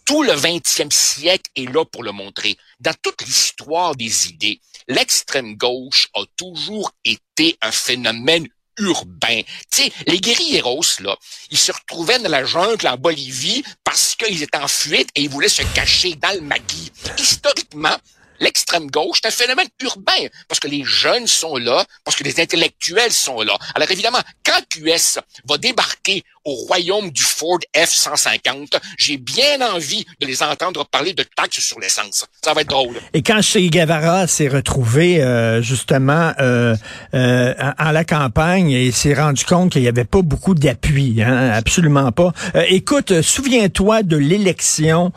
tout 0.05 0.23
le 0.23 0.33
20e 0.33 0.91
siècle 0.91 1.51
est 1.55 1.71
là 1.71 1.83
pour 1.85 2.03
le 2.03 2.11
montrer. 2.11 2.57
Dans 2.79 2.93
toute 3.01 3.21
l'histoire 3.25 3.95
des 3.95 4.29
idées, 4.29 4.61
l'extrême 4.87 5.55
gauche 5.55 6.07
a 6.13 6.23
toujours 6.37 6.91
été 7.03 7.57
un 7.61 7.71
phénomène 7.71 8.47
urbain. 8.79 9.41
Tu 9.71 9.83
sais, 9.83 9.91
les 10.07 10.19
guerrieros, 10.19 10.83
là, 10.99 11.15
ils 11.51 11.57
se 11.57 11.71
retrouvaient 11.71 12.19
dans 12.19 12.29
la 12.29 12.43
jungle 12.43 12.87
en 12.87 12.97
Bolivie 12.97 13.63
parce 13.83 14.15
qu'ils 14.15 14.43
étaient 14.43 14.57
en 14.57 14.67
fuite 14.67 15.09
et 15.15 15.21
ils 15.23 15.29
voulaient 15.29 15.49
se 15.49 15.63
cacher 15.73 16.15
dans 16.15 16.33
le 16.33 16.41
maquis. 16.41 16.91
Historiquement, 17.17 17.97
l'extrême 18.39 18.89
gauche, 18.89 19.19
c'est 19.21 19.27
un 19.27 19.31
phénomène 19.31 19.67
urbain, 19.81 20.27
parce 20.47 20.59
que 20.59 20.67
les 20.67 20.83
jeunes 20.83 21.27
sont 21.27 21.57
là, 21.57 21.85
parce 22.03 22.17
que 22.17 22.23
les 22.23 22.39
intellectuels 22.39 23.11
sont 23.11 23.41
là. 23.41 23.57
Alors 23.75 23.89
évidemment, 23.89 24.21
quand 24.45 24.59
QS 24.69 25.19
va 25.45 25.57
débarquer 25.57 26.23
au 26.45 26.53
royaume 26.53 27.09
du 27.11 27.23
Ford 27.23 27.59
F-150, 27.75 28.79
j'ai 28.97 29.17
bien 29.17 29.61
envie 29.73 30.05
de 30.19 30.27
les 30.27 30.43
entendre 30.43 30.85
parler 30.85 31.13
de 31.13 31.23
taxes 31.35 31.59
sur 31.59 31.79
l'essence. 31.79 32.25
Ça 32.43 32.53
va 32.53 32.61
être 32.61 32.69
drôle. 32.69 32.95
Et 33.13 33.21
quand 33.21 33.41
Che 33.41 33.57
Guevara 33.69 34.27
s'est 34.27 34.47
retrouvé 34.47 35.21
euh, 35.21 35.61
justement 35.61 36.33
euh, 36.39 36.75
euh, 37.13 37.53
à 37.57 37.91
la 37.91 38.03
campagne, 38.03 38.69
il 38.69 38.93
s'est 38.93 39.13
rendu 39.13 39.45
compte 39.45 39.71
qu'il 39.71 39.81
n'y 39.81 39.87
avait 39.87 40.03
pas 40.05 40.21
beaucoup 40.21 40.55
d'appui, 40.55 41.21
hein, 41.21 41.51
absolument 41.53 42.11
pas. 42.11 42.31
écoute, 42.67 43.21
souviens-toi 43.21 44.03
de 44.03 44.17
l'élection 44.17 45.11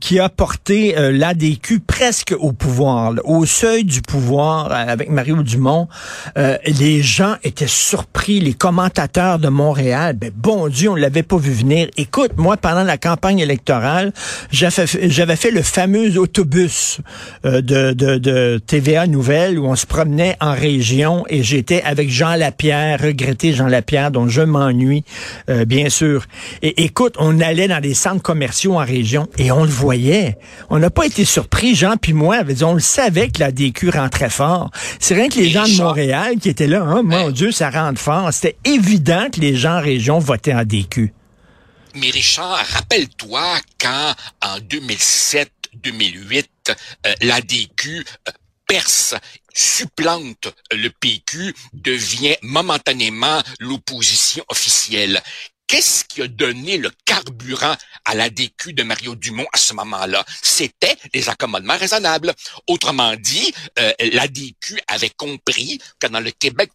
qui 0.00 0.18
a 0.18 0.28
porté 0.28 0.94
l'ADQ 0.96 1.80
presque 1.80 2.34
au 2.38 2.52
pouvoir, 2.52 3.14
au 3.24 3.46
seuil 3.46 3.84
du 3.84 4.02
pouvoir 4.02 4.70
euh, 4.70 4.74
avec 4.74 5.08
Mario 5.10 5.42
Dumont, 5.42 5.88
euh, 6.36 6.56
les 6.66 7.02
gens 7.02 7.36
étaient 7.42 7.66
surpris, 7.66 8.40
les 8.40 8.54
commentateurs 8.54 9.38
de 9.38 9.48
Montréal, 9.48 10.16
ben 10.16 10.32
bon 10.34 10.68
Dieu, 10.68 10.90
on 10.90 10.94
l'avait 10.94 11.22
pas 11.22 11.36
vu 11.36 11.52
venir. 11.52 11.88
Écoute, 11.96 12.32
moi 12.36 12.56
pendant 12.56 12.84
la 12.84 12.98
campagne 12.98 13.38
électorale, 13.38 14.12
j'avais 14.50 15.36
fait, 15.36 15.50
le 15.50 15.62
fameux 15.62 16.18
autobus 16.18 16.98
euh, 17.44 17.60
de, 17.60 17.92
de, 17.92 18.18
de 18.18 18.60
TVA 18.66 19.06
Nouvelle 19.06 19.58
où 19.58 19.66
on 19.66 19.76
se 19.76 19.86
promenait 19.86 20.36
en 20.40 20.52
région 20.52 21.24
et 21.28 21.42
j'étais 21.42 21.82
avec 21.82 22.10
Jean 22.10 22.34
Lapierre, 22.34 23.00
regretté 23.00 23.52
Jean 23.52 23.66
Lapierre, 23.66 24.10
dont 24.10 24.28
je 24.28 24.42
m'ennuie, 24.42 25.04
bien 25.66 25.88
sûr. 25.88 26.26
Et 26.62 26.84
écoute, 26.84 27.14
on 27.18 27.40
allait 27.40 27.68
dans 27.68 27.80
des 27.80 27.94
centres 27.94 28.22
commerciaux 28.22 28.74
en 28.74 28.84
région 28.84 29.28
et 29.38 29.50
on 29.50 29.64
le 29.64 29.70
voyait. 29.70 30.38
On 30.70 30.78
n'a 30.78 30.90
pas 30.90 31.06
été 31.06 31.24
surpris, 31.24 31.74
Jean 31.74 31.96
puis 31.96 32.12
moi, 32.12 32.38
on 32.62 32.74
le 32.74 32.80
savait 32.80 33.28
que 33.28 33.40
la 33.40 33.52
DQ 33.52 33.90
rentrait 33.90 34.30
fort. 34.30 34.70
C'est 34.98 35.14
rien 35.14 35.28
que 35.28 35.36
les, 35.36 35.48
gens 35.48 35.64
de 35.64 35.76
Montréal 35.76 36.36
qui 36.40 36.48
étaient 36.48 36.66
là, 36.66 36.82
hein, 36.82 37.02
mon 37.02 37.30
Dieu, 37.30 37.50
ça 37.50 37.70
rentre 37.70 38.00
fort. 38.00 38.30
C'était 38.32 38.56
évident 38.64 39.26
que 39.32 39.40
les 39.40 39.54
gens 39.54 39.78
en 39.78 39.80
région 39.80 40.18
votaient 40.24 40.54
en 40.54 40.64
DQ. 40.64 41.12
Mais 41.94 42.10
Richard, 42.10 42.66
rappelle-toi 42.66 43.60
quand 43.78 44.14
en 44.42 44.58
2007-2008, 44.58 46.46
euh, 47.06 47.14
la 47.20 47.36
euh, 47.36 48.02
perce 48.66 49.14
supplante 49.54 50.52
le 50.72 50.88
PQ, 50.88 51.54
devient 51.72 52.36
momentanément 52.42 53.40
l'opposition 53.60 54.44
officielle. 54.48 55.22
Qu'est-ce 55.66 56.04
qui 56.04 56.20
a 56.20 56.28
donné 56.28 56.76
le 56.76 56.90
carburant 57.06 57.74
à 58.04 58.14
la 58.14 58.28
DQ 58.28 58.74
de 58.74 58.82
Mario 58.82 59.14
Dumont 59.14 59.46
à 59.52 59.56
ce 59.56 59.72
moment-là? 59.74 60.24
C'était 60.42 60.96
les 61.14 61.28
accommodements 61.28 61.78
raisonnables. 61.78 62.34
Autrement 62.66 63.14
dit, 63.16 63.54
euh, 63.78 63.92
la 64.12 64.28
DQ 64.28 64.78
avait 64.88 65.10
compris 65.10 65.78
que 65.98 66.08
dans 66.08 66.20
le 66.20 66.32
Québec 66.32 66.70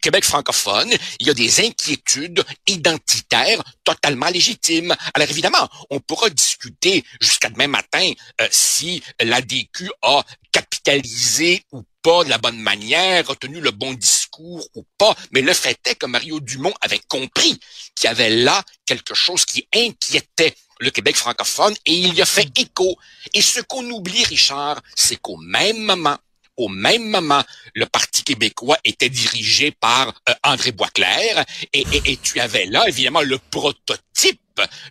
Québec 0.00 0.24
francophone, 0.24 0.92
il 1.20 1.26
y 1.26 1.30
a 1.30 1.34
des 1.34 1.60
inquiétudes 1.60 2.44
identitaires 2.66 3.62
totalement 3.84 4.28
légitimes. 4.28 4.94
Alors 5.14 5.28
évidemment, 5.30 5.68
on 5.90 6.00
pourra 6.00 6.30
discuter 6.30 7.04
jusqu'à 7.20 7.50
demain 7.50 7.68
matin 7.68 8.10
euh, 8.40 8.48
si 8.50 9.02
la 9.20 9.40
DQ 9.40 9.90
a 10.02 10.24
capitalisé 10.52 11.64
ou 11.72 11.82
pas 12.02 12.24
de 12.24 12.30
la 12.30 12.38
bonne 12.38 12.58
manière, 12.58 13.26
retenu 13.26 13.60
le 13.60 13.70
bon 13.70 13.92
discours 13.94 14.22
discours 14.32 14.66
ou 14.74 14.84
pas, 14.98 15.14
mais 15.32 15.42
le 15.42 15.52
fait 15.52 15.78
est 15.86 15.94
que 15.94 16.06
Mario 16.06 16.40
Dumont 16.40 16.74
avait 16.80 17.00
compris 17.08 17.58
qu'il 17.94 18.04
y 18.04 18.08
avait 18.08 18.30
là 18.30 18.62
quelque 18.86 19.14
chose 19.14 19.44
qui 19.44 19.66
inquiétait 19.74 20.54
le 20.80 20.90
Québec 20.90 21.16
francophone 21.16 21.74
et 21.86 21.94
il 21.94 22.14
y 22.14 22.22
a 22.22 22.26
fait 22.26 22.48
écho. 22.58 22.96
Et 23.34 23.42
ce 23.42 23.60
qu'on 23.60 23.88
oublie, 23.90 24.24
Richard, 24.24 24.80
c'est 24.96 25.16
qu'au 25.16 25.36
même 25.36 25.78
moment, 25.78 26.18
au 26.56 26.68
même 26.68 27.08
moment, 27.08 27.42
le 27.74 27.86
Parti 27.86 28.24
québécois 28.24 28.78
était 28.84 29.08
dirigé 29.08 29.70
par 29.70 30.08
euh, 30.28 30.34
André 30.44 30.72
Boisclair 30.72 31.44
et, 31.72 31.84
et, 32.04 32.16
tu 32.16 32.40
avais 32.40 32.66
là, 32.66 32.86
évidemment, 32.88 33.22
le 33.22 33.38
prototype 33.38 34.40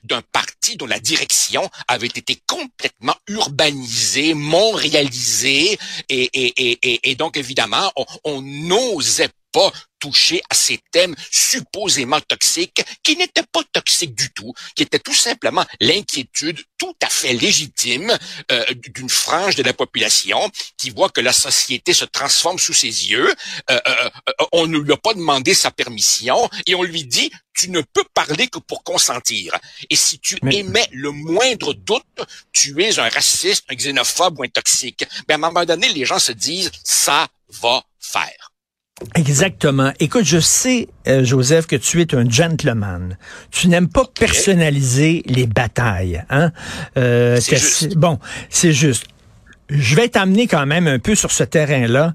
d'un 0.03 0.22
parti 0.32 0.75
dont 0.75 0.88
la 0.88 1.00
direction 1.00 1.70
avait 1.88 2.08
été 2.08 2.41
complètement 2.48 3.15
urbanisée, 3.27 4.34
montréalisée, 4.34 5.77
et, 6.10 6.30
et, 6.34 6.80
et, 6.82 7.12
et 7.12 7.15
donc 7.15 7.38
évidemment, 7.38 7.91
on 8.24 8.41
n'osait 8.41 9.30
pas 9.51 9.72
toucher 10.01 10.41
à 10.50 10.55
ces 10.55 10.79
thèmes 10.91 11.15
supposément 11.31 12.20
toxiques, 12.22 12.84
qui 13.03 13.15
n'étaient 13.15 13.46
pas 13.51 13.62
toxiques 13.72 14.15
du 14.15 14.31
tout, 14.34 14.53
qui 14.75 14.84
étaient 14.84 15.00
tout 15.00 15.13
simplement 15.13 15.65
l'inquiétude 15.79 16.60
tout 16.77 16.96
à 17.03 17.08
fait 17.08 17.34
légitime 17.34 18.17
euh, 18.51 18.65
d'une 18.74 19.10
frange 19.10 19.55
de 19.55 19.63
la 19.63 19.74
population 19.74 20.50
qui 20.77 20.89
voit 20.89 21.10
que 21.10 21.22
la 21.22 21.31
société 21.31 21.93
se 21.93 22.05
transforme 22.05 22.58
sous 22.58 22.74
ses 22.74 23.12
yeux. 23.12 23.31
Euh, 23.70 23.79
euh, 23.88 24.10
on 24.51 24.65
ne 24.65 24.79
lui 24.79 24.91
a 24.91 24.98
pas 24.98 25.13
demandé 25.13 25.53
sa 25.53 25.70
permission 25.70 26.50
et 26.65 26.74
on 26.74 26.84
lui 26.84 27.05
dit 27.05 27.31
tu 27.53 27.70
ne 27.70 27.81
peux 27.81 28.05
parler 28.15 28.48
que 28.48 28.60
pour 28.60 28.84
consentir. 28.84 29.55
Et 29.89 29.96
si 29.96 30.20
tu 30.20 30.39
émets 30.51 30.88
le 30.91 31.12
moindre 31.12 31.74
doute, 31.74 32.03
tu 32.51 32.81
es 32.84 32.98
un 32.98 33.10
raciste, 33.10 33.65
un 33.70 33.75
xénophobe 33.75 34.39
ou 34.39 34.43
un 34.43 34.48
toxique. 34.48 35.05
Mais 35.27 35.36
à 35.36 35.38
un 35.38 35.41
moment 35.41 35.65
donné, 35.65 35.89
les 35.89 36.05
gens 36.05 36.20
se 36.20 36.31
disent 36.31 36.72
ça 36.84 37.27
va 37.50 37.84
faire. 38.00 38.50
Exactement. 39.15 39.91
Écoute, 40.00 40.25
je 40.25 40.39
sais, 40.39 40.88
euh, 41.08 41.24
Joseph, 41.24 41.67
que 41.67 41.75
tu 41.75 42.01
es 42.01 42.15
un 42.15 42.29
gentleman. 42.29 43.17
Tu 43.50 43.67
n'aimes 43.67 43.89
pas 43.89 44.05
personnaliser 44.20 45.24
les 45.25 45.48
batailles. 45.48 46.24
Hein? 46.29 46.51
Euh, 46.98 47.39
bon, 47.96 48.20
c'est 48.50 48.74
juste 48.74 49.05
je 49.72 49.96
vais 49.96 50.10
t'amener 50.10 50.48
quand 50.48 50.66
même 50.66 50.88
un 50.88 51.00
peu 51.00 51.16
sur 51.16 51.32
ce 51.32 51.44
terrain-là. 51.44 52.13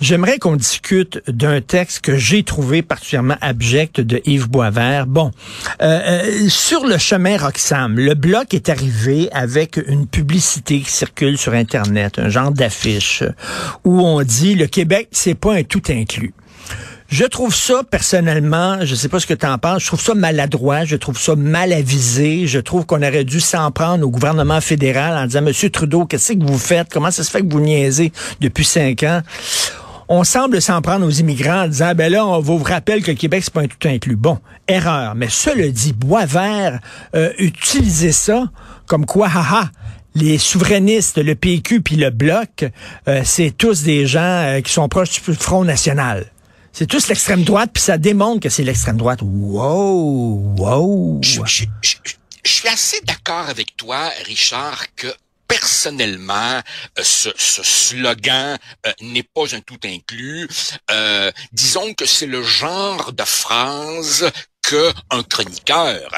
J'aimerais 0.00 0.38
qu'on 0.38 0.56
discute 0.56 1.20
d'un 1.26 1.60
texte 1.60 2.02
que 2.02 2.16
j'ai 2.16 2.42
trouvé 2.42 2.82
particulièrement 2.82 3.36
abject 3.40 4.00
de 4.00 4.20
Yves 4.26 4.48
Boisvert. 4.48 5.06
Bon, 5.06 5.30
euh, 5.82 6.00
euh, 6.04 6.48
sur 6.48 6.86
le 6.86 6.98
chemin 6.98 7.38
Roxham, 7.38 7.98
le 7.98 8.14
bloc 8.14 8.52
est 8.52 8.68
arrivé 8.68 9.28
avec 9.32 9.80
une 9.88 10.06
publicité 10.06 10.80
qui 10.80 10.90
circule 10.90 11.38
sur 11.38 11.54
Internet, 11.54 12.18
un 12.18 12.28
genre 12.28 12.52
d'affiche 12.52 13.22
où 13.84 14.00
on 14.00 14.22
dit 14.22 14.54
le 14.54 14.66
Québec, 14.66 15.08
c'est 15.10 15.34
pas 15.34 15.54
un 15.54 15.62
tout 15.62 15.82
inclus. 15.88 16.34
Je 17.08 17.24
trouve 17.24 17.54
ça 17.54 17.80
personnellement, 17.90 18.84
je 18.84 18.94
sais 18.94 19.08
pas 19.08 19.18
ce 19.18 19.26
que 19.26 19.32
tu 19.32 19.46
en 19.46 19.56
penses, 19.56 19.80
je 19.82 19.86
trouve 19.86 20.00
ça 20.00 20.14
maladroit, 20.14 20.84
je 20.84 20.94
trouve 20.94 21.18
ça 21.18 21.34
mal 21.36 21.72
avisé, 21.72 22.46
je 22.46 22.58
trouve 22.58 22.84
qu'on 22.84 23.02
aurait 23.02 23.24
dû 23.24 23.40
s'en 23.40 23.70
prendre 23.70 24.06
au 24.06 24.10
gouvernement 24.10 24.60
fédéral 24.60 25.16
en 25.16 25.24
disant 25.24 25.40
Monsieur 25.40 25.70
Trudeau, 25.70 26.04
qu'est-ce 26.04 26.34
que 26.34 26.44
vous 26.44 26.58
faites? 26.58 26.92
Comment 26.92 27.10
ça 27.10 27.24
se 27.24 27.30
fait 27.30 27.40
que 27.40 27.50
vous 27.50 27.60
niaisez 27.60 28.12
depuis 28.42 28.66
cinq 28.66 29.04
ans? 29.04 29.22
On 30.10 30.22
semble 30.22 30.60
s'en 30.60 30.82
prendre 30.82 31.06
aux 31.06 31.10
immigrants 31.10 31.62
en 31.62 31.68
disant, 31.68 31.94
ben 31.94 32.12
là, 32.12 32.26
on 32.26 32.40
vous 32.40 32.58
rappelle 32.58 33.02
que 33.02 33.10
le 33.10 33.16
Québec, 33.16 33.42
c'est 33.42 33.54
pas 33.54 33.62
un 33.62 33.68
tout 33.68 33.88
inclus. 33.88 34.16
Bon, 34.16 34.38
erreur. 34.66 35.14
Mais 35.14 35.30
cela 35.30 35.66
dit, 35.68 35.94
Boisvert, 35.94 36.78
euh, 37.14 37.32
utiliser 37.38 38.12
ça 38.12 38.50
comme 38.86 39.06
quoi, 39.06 39.28
haha, 39.28 39.70
les 40.14 40.36
souverainistes, 40.36 41.16
le 41.16 41.34
PQ 41.34 41.80
puis 41.80 41.96
le 41.96 42.10
Bloc, 42.10 42.66
euh, 43.08 43.22
c'est 43.24 43.50
tous 43.56 43.82
des 43.82 44.06
gens 44.06 44.20
euh, 44.20 44.60
qui 44.60 44.72
sont 44.72 44.88
proches 44.90 45.22
du 45.22 45.34
Front 45.34 45.64
National. 45.64 46.26
C'est 46.78 46.86
tous 46.86 47.08
l'extrême 47.08 47.42
droite, 47.42 47.70
puis 47.74 47.82
ça 47.82 47.98
démontre 47.98 48.38
que 48.38 48.48
c'est 48.48 48.62
l'extrême 48.62 48.96
droite. 48.96 49.18
Wow, 49.20 50.54
wow. 50.56 51.20
Je, 51.24 51.40
suis 52.44 52.68
assez 52.68 53.00
d'accord 53.00 53.48
avec 53.48 53.76
toi, 53.76 54.12
Richard, 54.24 54.84
que 54.94 55.12
personnellement, 55.48 56.62
euh, 56.96 57.02
ce, 57.02 57.32
slogan 57.64 58.56
euh, 58.86 58.92
n'est 59.00 59.24
pas 59.24 59.56
un 59.56 59.60
tout 59.60 59.80
inclus. 59.82 60.48
Euh, 60.92 61.32
disons 61.50 61.94
que 61.94 62.06
c'est 62.06 62.26
le 62.26 62.44
genre 62.44 63.12
de 63.12 63.24
phrase 63.24 64.30
qu'un 64.62 65.22
chroniqueur, 65.24 66.08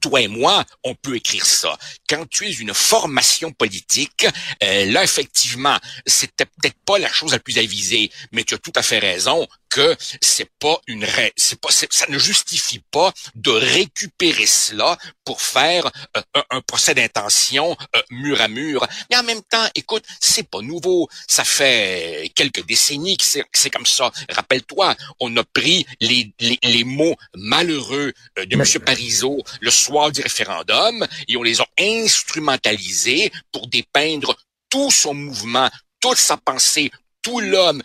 toi 0.00 0.22
et 0.22 0.28
moi, 0.28 0.64
on 0.82 0.94
peut 0.94 1.16
écrire 1.16 1.44
ça. 1.44 1.76
Quand 2.08 2.24
tu 2.30 2.46
es 2.46 2.52
une 2.52 2.72
formation 2.72 3.52
politique, 3.52 4.26
là, 4.62 5.02
effectivement, 5.02 5.76
c'était 6.06 6.46
peut-être 6.46 6.78
pas 6.86 6.98
la 6.98 7.12
chose 7.12 7.32
la 7.32 7.40
plus 7.40 7.58
avisée, 7.58 8.10
mais 8.32 8.44
tu 8.44 8.54
as 8.54 8.58
tout 8.58 8.72
à 8.76 8.82
fait 8.82 9.00
raison 9.00 9.46
que 9.76 9.94
c'est 10.22 10.50
pas 10.58 10.80
une 10.86 11.06
c'est 11.36 11.60
pas 11.60 11.68
ça 11.70 12.06
ne 12.08 12.18
justifie 12.18 12.80
pas 12.90 13.12
de 13.34 13.50
récupérer 13.50 14.46
cela 14.46 14.96
pour 15.22 15.42
faire 15.42 15.84
euh, 16.16 16.42
un, 16.50 16.62
procès 16.62 16.94
d'intention 16.94 17.76
euh, 17.94 18.02
mur 18.10 18.40
à 18.40 18.48
mur. 18.48 18.86
Mais 19.10 19.18
en 19.18 19.22
même 19.22 19.42
temps, 19.42 19.66
écoute, 19.74 20.04
c'est 20.18 20.48
pas 20.48 20.62
nouveau. 20.62 21.08
Ça 21.28 21.44
fait 21.44 22.32
quelques 22.34 22.64
décennies 22.64 23.18
que 23.18 23.24
c'est 23.24 23.70
comme 23.70 23.84
ça. 23.84 24.10
Rappelle-toi, 24.30 24.96
on 25.20 25.36
a 25.36 25.44
pris 25.44 25.86
les, 26.00 26.32
les, 26.40 26.58
les 26.62 26.84
mots 26.84 27.16
malheureux 27.34 28.14
euh, 28.38 28.46
de 28.46 28.54
M. 28.54 28.64
Parizeau 28.82 29.42
le 29.60 29.70
soir 29.70 30.10
du 30.10 30.22
référendum 30.22 31.06
et 31.28 31.36
on 31.36 31.42
les 31.42 31.60
a 31.60 31.66
instrumentalisés 31.78 33.30
pour 33.52 33.66
dépeindre 33.66 34.36
tout 34.70 34.90
son 34.90 35.12
mouvement, 35.12 35.68
toute 36.00 36.16
sa 36.16 36.38
pensée, 36.38 36.90
tout 37.26 37.40
l'homme, 37.40 37.82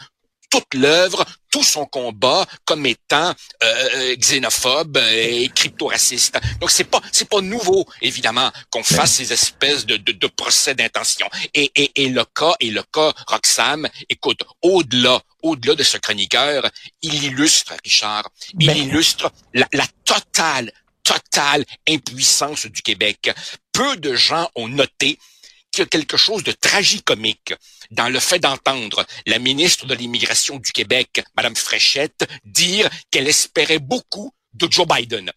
toute 0.52 0.74
l'œuvre, 0.76 1.26
tout 1.50 1.64
son 1.64 1.86
combat 1.86 2.46
comme 2.66 2.86
étant 2.86 3.34
euh, 3.64 3.90
euh 3.96 4.16
xénophobe 4.16 4.98
et 5.12 5.50
crypto-raciste. 5.56 6.38
Donc 6.60 6.70
c'est 6.70 6.84
pas 6.84 7.02
c'est 7.12 7.28
pas 7.28 7.42
nouveau 7.42 7.86
évidemment 8.02 8.52
qu'on 8.70 8.84
fasse 8.84 9.16
ces 9.16 9.34
espèces 9.34 9.86
de, 9.86 9.98
de, 9.98 10.12
de 10.12 10.28
procès 10.28 10.76
d'intention. 10.76 11.28
Et, 11.54 11.72
et, 11.76 12.04
et 12.04 12.10
le 12.10 12.26
cas 12.26 12.54
et 12.60 12.70
le 12.70 12.84
cas 12.84 13.12
Roxham, 13.28 13.88
écoute, 14.10 14.44
au-delà 14.62 15.20
au-delà 15.42 15.74
de 15.74 15.84
ce 15.84 15.98
chroniqueur, 15.98 16.70
il 17.02 17.24
illustre 17.24 17.74
Richard, 17.84 18.30
il 18.60 18.78
illustre 18.78 19.32
la, 19.54 19.68
la 19.74 19.88
totale 20.06 20.72
totale 21.04 21.66
impuissance 21.90 22.68
du 22.68 22.82
Québec. 22.82 23.32
Peu 23.72 23.98
de 23.98 24.14
gens 24.14 24.50
ont 24.56 24.68
noté 24.68 25.18
y 25.80 25.82
a 25.82 25.86
quelque 25.86 26.18
chose 26.18 26.44
de 26.44 26.52
tragicomique 26.52 27.54
dans 27.92 28.10
le 28.10 28.20
fait 28.20 28.40
d'entendre 28.40 29.06
la 29.26 29.40
ministre 29.40 29.86
de 29.86 29.96
l'Immigration 29.96 30.58
du 30.58 30.72
Québec, 30.72 31.24
Madame 31.36 31.56
Fréchette, 31.56 32.28
dire 32.44 32.90
qu'elle 33.10 33.28
espérait 33.28 33.80
beaucoup 33.80 34.34
de 34.54 34.68
Joe 34.70 34.86
Biden. 34.88 35.32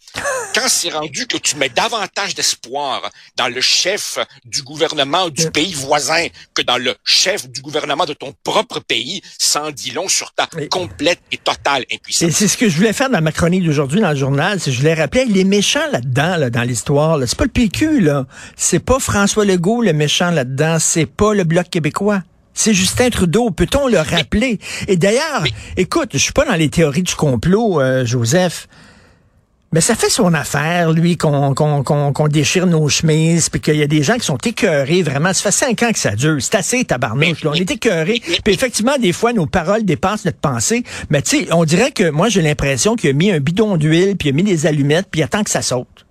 Quand 0.55 0.69
c'est 0.69 0.91
rendu 0.95 1.27
que 1.27 1.37
tu 1.37 1.57
mets 1.57 1.69
davantage 1.69 2.35
d'espoir 2.35 3.11
dans 3.37 3.49
le 3.49 3.61
chef 3.61 4.19
du 4.45 4.63
gouvernement 4.63 5.29
du 5.29 5.51
pays 5.51 5.73
voisin 5.75 6.27
que 6.55 6.63
dans 6.63 6.79
le 6.79 6.95
chef 7.05 7.49
du 7.49 7.61
gouvernement 7.61 8.07
de 8.07 8.13
ton 8.13 8.35
propre 8.45 8.81
pays, 8.81 9.23
sans 9.39 9.71
dit 9.71 9.91
long 9.91 10.09
sur 10.09 10.33
ta 10.33 10.49
complète 10.71 11.21
et 11.33 11.39
totale 11.39 11.85
impuissance. 11.93 12.29
Et 12.29 12.33
c'est 12.33 12.49
ce 12.49 12.57
que 12.57 12.69
je 12.69 12.77
voulais 12.77 12.93
faire 12.93 13.11
dans 13.11 13.23
ma 13.23 13.33
chronique 13.33 13.65
d'aujourd'hui 13.65 14.01
dans 14.01 14.11
le 14.11 14.17
journal, 14.17 14.61
c'est 14.61 14.73
je 14.73 14.79
voulais 14.79 14.95
rappeler 14.95 15.25
les 15.27 15.45
méchants 15.45 15.87
là-dedans, 15.93 16.37
là, 16.37 16.51
dans 16.51 16.63
l'histoire. 16.63 17.19
C'est 17.27 17.39
pas 17.39 17.45
le 17.45 17.51
PQ, 17.51 18.01
là. 18.01 18.27
C'est 18.57 18.81
pas 18.81 18.99
François 18.99 19.45
Legault 19.45 19.83
le 19.83 19.93
méchant 19.93 20.31
là-dedans. 20.31 20.79
C'est 20.79 21.07
pas 21.07 21.35
le 21.35 21.45
Bloc 21.45 21.71
québécois. 21.71 22.23
C'est 22.55 22.73
Justin 22.73 23.11
Trudeau, 23.11 23.51
peut-on 23.51 23.89
le 23.89 23.99
rappeler? 23.99 24.61
Et 24.87 24.97
d'ailleurs, 24.97 25.45
écoute, 25.77 26.11
je 26.13 26.19
suis 26.19 26.33
pas 26.33 26.45
dans 26.45 26.55
les 26.55 26.69
théories 26.69 27.03
du 27.03 27.15
complot, 27.15 27.81
euh, 27.81 28.05
Joseph. 28.07 28.69
Mais 29.75 29.81
ça 29.81 29.97
fait 29.97 30.09
son 30.09 30.33
affaire, 30.35 30.93
lui, 30.93 31.17
qu'on 31.17 32.29
déchire 32.31 32.69
nos 32.69 32.89
chemises, 32.89 33.49
puis 33.49 33.61
qu'il 33.61 33.75
y 33.75 33.83
a 33.83 33.89
des 33.89 34.05
gens 34.05 34.15
qui 34.15 34.25
sont 34.25 34.39
écœurés, 34.39 35.03
vraiment. 35.03 35.33
Ça 35.33 35.43
fait 35.43 35.51
cinq 35.51 35.83
ans 35.83 35.91
que 35.91 35.99
ça 35.99 36.13
dure. 36.15 36.37
C'est 36.39 36.55
assez 36.55 36.85
tabarnouche. 36.85 37.43
Là. 37.43 37.51
On 37.51 37.55
est 37.55 37.69
écœurés. 37.69 38.23
Puis 38.45 38.55
effectivement, 38.55 38.97
des 38.99 39.13
fois, 39.13 39.33
nos 39.33 39.47
paroles 39.47 39.85
dépassent 39.85 40.27
notre 40.27 40.39
pensée. 40.39 40.85
Mais 41.11 41.23
tu 41.23 41.41
sais, 41.41 41.53
on 41.53 41.65
dirait 41.65 41.91
que 41.91 42.09
moi, 42.11 42.29
j'ai 42.29 42.41
l'impression 42.41 42.95
qu'il 42.95 43.11
a 43.11 43.15
mis 43.15 43.33
un 43.33 43.41
bidon 43.41 43.77
d'huile, 43.77 44.17
puis 44.17 44.29
il 44.29 44.33
a 44.33 44.35
mis 44.37 44.45
des 44.45 44.67
allumettes, 44.67 45.09
puis 45.11 45.23
il 45.23 45.25
attend 45.25 45.43
que 45.43 45.51
ça 45.51 45.61
saute. 45.61 46.07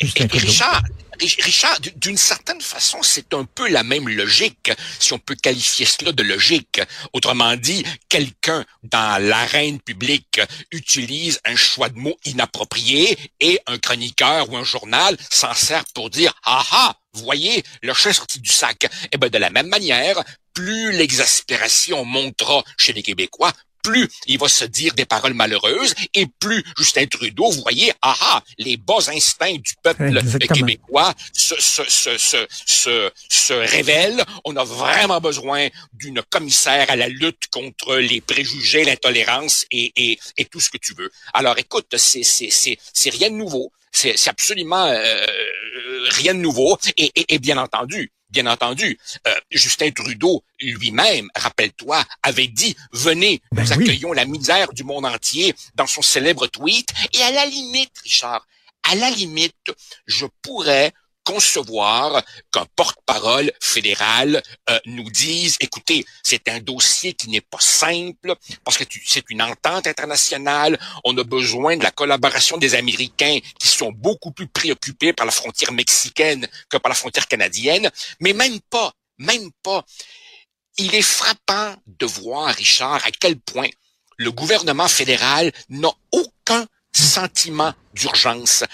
Justin 0.00 0.26
Richard, 0.28 0.82
Richard, 1.20 1.78
d'une 1.96 2.16
certaine 2.16 2.60
façon, 2.60 3.02
c'est 3.02 3.34
un 3.34 3.44
peu 3.44 3.68
la 3.68 3.82
même 3.82 4.08
logique, 4.08 4.72
si 4.98 5.12
on 5.12 5.18
peut 5.18 5.34
qualifier 5.34 5.86
cela 5.86 6.12
de 6.12 6.22
logique. 6.22 6.80
Autrement 7.12 7.56
dit, 7.56 7.84
quelqu'un 8.08 8.64
dans 8.82 9.22
l'arène 9.22 9.80
publique 9.80 10.40
utilise 10.70 11.40
un 11.44 11.56
choix 11.56 11.88
de 11.88 11.98
mots 11.98 12.18
inapproprié 12.24 13.18
et 13.40 13.60
un 13.66 13.78
chroniqueur 13.78 14.50
ou 14.50 14.56
un 14.56 14.64
journal 14.64 15.16
s'en 15.30 15.54
sert 15.54 15.84
pour 15.94 16.10
dire 16.10 16.32
«Ah 16.44 16.64
ah, 16.70 16.96
voyez, 17.12 17.62
le 17.82 17.90
est 17.90 18.12
sorti 18.12 18.40
du 18.40 18.50
sac». 18.50 18.86
Eh 19.12 19.18
ben, 19.18 19.28
de 19.28 19.38
la 19.38 19.50
même 19.50 19.68
manière, 19.68 20.22
plus 20.54 20.92
l'exaspération 20.92 22.04
montera 22.04 22.64
chez 22.78 22.92
les 22.92 23.02
Québécois, 23.02 23.52
plus 23.82 24.08
il 24.26 24.38
va 24.38 24.48
se 24.48 24.64
dire 24.64 24.94
des 24.94 25.04
paroles 25.04 25.34
malheureuses, 25.34 25.94
et 26.14 26.26
plus 26.38 26.64
Justin 26.76 27.06
Trudeau, 27.06 27.50
vous 27.50 27.62
voyez, 27.62 27.92
ah 28.02 28.16
ah, 28.20 28.42
les 28.58 28.76
bas 28.76 29.08
instincts 29.08 29.58
du 29.58 29.74
peuple 29.82 30.20
québécois 30.52 31.14
se, 31.32 31.54
se, 31.60 31.82
se, 31.88 32.18
se, 32.18 32.46
se, 32.66 33.10
se 33.28 33.52
révèlent. 33.52 34.24
On 34.44 34.56
a 34.56 34.64
vraiment 34.64 35.20
besoin 35.20 35.68
d'une 35.92 36.22
commissaire 36.22 36.90
à 36.90 36.96
la 36.96 37.08
lutte 37.08 37.48
contre 37.50 37.96
les 37.96 38.20
préjugés, 38.20 38.84
l'intolérance 38.84 39.64
et, 39.70 39.92
et, 39.96 40.18
et 40.36 40.44
tout 40.44 40.60
ce 40.60 40.70
que 40.70 40.78
tu 40.78 40.94
veux. 40.94 41.10
Alors 41.34 41.58
écoute, 41.58 41.96
c'est, 41.96 42.22
c'est, 42.22 42.50
c'est, 42.50 42.78
c'est 42.92 43.10
rien 43.10 43.30
de 43.30 43.36
nouveau. 43.36 43.72
C'est, 43.92 44.16
c'est 44.16 44.30
absolument 44.30 44.86
euh, 44.86 45.26
rien 46.10 46.34
de 46.34 46.38
nouveau. 46.38 46.78
Et, 46.96 47.10
et, 47.14 47.34
et 47.34 47.38
bien 47.38 47.58
entendu, 47.58 48.12
bien 48.30 48.46
entendu, 48.46 48.98
euh, 49.26 49.34
Justin 49.50 49.90
Trudeau 49.90 50.42
lui-même, 50.60 51.28
rappelle-toi, 51.34 52.04
avait 52.22 52.46
dit 52.46 52.76
venez, 52.92 53.42
Ben 53.52 53.62
nous 53.62 53.68
oui. 53.76 53.84
accueillons 53.84 54.12
la 54.12 54.24
misère 54.24 54.72
du 54.72 54.84
monde 54.84 55.06
entier 55.06 55.54
dans 55.74 55.86
son 55.86 56.02
célèbre 56.02 56.46
tweet. 56.46 56.88
Et 57.12 57.22
à 57.22 57.30
la 57.32 57.46
limite, 57.46 57.92
Richard, 58.02 58.46
à 58.90 58.94
la 58.94 59.10
limite, 59.10 59.54
je 60.06 60.26
pourrais 60.42 60.92
concevoir 61.24 62.22
qu'un 62.52 62.66
porte-parole 62.76 63.52
fédéral 63.60 64.42
euh, 64.68 64.78
nous 64.86 65.10
dise, 65.10 65.56
écoutez, 65.60 66.04
c'est 66.22 66.48
un 66.48 66.60
dossier 66.60 67.12
qui 67.12 67.28
n'est 67.30 67.40
pas 67.40 67.60
simple 67.60 68.34
parce 68.64 68.78
que 68.78 68.84
c'est 69.04 69.24
une 69.30 69.42
entente 69.42 69.86
internationale. 69.86 70.78
On 71.04 71.16
a 71.18 71.24
besoin 71.24 71.76
de 71.76 71.82
la 71.82 71.90
collaboration 71.90 72.56
des 72.56 72.74
Américains 72.74 73.38
qui 73.58 73.68
sont 73.68 73.92
beaucoup 73.92 74.32
plus 74.32 74.48
préoccupés 74.48 75.12
par 75.12 75.26
la 75.26 75.32
frontière 75.32 75.72
mexicaine 75.72 76.46
que 76.68 76.78
par 76.78 76.88
la 76.90 76.96
frontière 76.96 77.28
canadienne. 77.28 77.90
Mais 78.20 78.32
même 78.32 78.60
pas, 78.70 78.92
même 79.18 79.50
pas. 79.62 79.84
Il 80.78 80.94
est 80.94 81.02
frappant 81.02 81.76
de 81.86 82.06
voir, 82.06 82.54
Richard, 82.54 83.04
à 83.04 83.10
quel 83.10 83.38
point 83.38 83.68
le 84.16 84.32
gouvernement 84.32 84.88
fédéral 84.88 85.52
n'a 85.68 85.90
aucun 86.12 86.66
sentiment 86.92 87.72
d'urgence. 87.94 88.64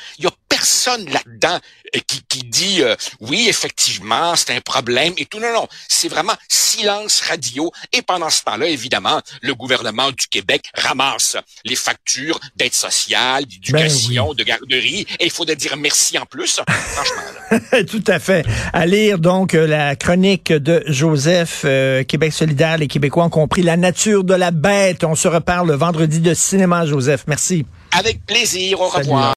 Personne 0.56 1.04
là-dedans 1.10 1.58
euh, 1.94 1.98
qui, 2.06 2.22
qui 2.28 2.38
dit 2.44 2.82
euh, 2.82 2.96
oui, 3.20 3.46
effectivement, 3.48 4.34
c'est 4.36 4.54
un 4.56 4.60
problème 4.60 5.12
et 5.18 5.26
tout. 5.26 5.38
Non, 5.38 5.52
non, 5.52 5.68
c'est 5.88 6.08
vraiment 6.08 6.32
silence 6.48 7.20
radio. 7.28 7.70
Et 7.92 8.00
pendant 8.00 8.30
ce 8.30 8.42
temps-là, 8.44 8.66
évidemment, 8.66 9.20
le 9.42 9.54
gouvernement 9.54 10.10
du 10.10 10.26
Québec 10.30 10.70
ramasse 10.74 11.36
les 11.64 11.76
factures 11.76 12.40
d'aide 12.56 12.72
sociale, 12.72 13.44
d'éducation, 13.44 14.32
de 14.32 14.42
garderie. 14.44 15.06
Et 15.20 15.26
il 15.26 15.30
faut 15.30 15.44
de 15.44 15.54
dire 15.54 15.76
merci 15.76 16.18
en 16.18 16.24
plus. 16.24 16.60
Franchement, 16.68 17.22
là. 17.70 17.84
Tout 17.90 18.04
à 18.06 18.18
fait. 18.18 18.46
À 18.72 18.86
lire 18.86 19.18
donc 19.18 19.54
euh, 19.54 19.66
la 19.66 19.94
chronique 19.94 20.52
de 20.52 20.82
Joseph, 20.86 21.62
euh, 21.64 22.02
Québec 22.04 22.32
solidaire, 22.32 22.78
les 22.78 22.88
Québécois 22.88 23.24
ont 23.24 23.30
compris 23.30 23.62
la 23.62 23.76
nature 23.76 24.24
de 24.24 24.34
la 24.34 24.50
bête. 24.50 25.04
On 25.04 25.14
se 25.14 25.28
reparle 25.28 25.68
le 25.68 25.74
vendredi 25.74 26.20
de 26.20 26.32
cinéma, 26.32 26.86
Joseph. 26.86 27.24
Merci. 27.26 27.66
Avec 27.92 28.24
plaisir. 28.26 28.80
Au 28.80 28.90
Salut. 28.90 29.04
revoir. 29.04 29.34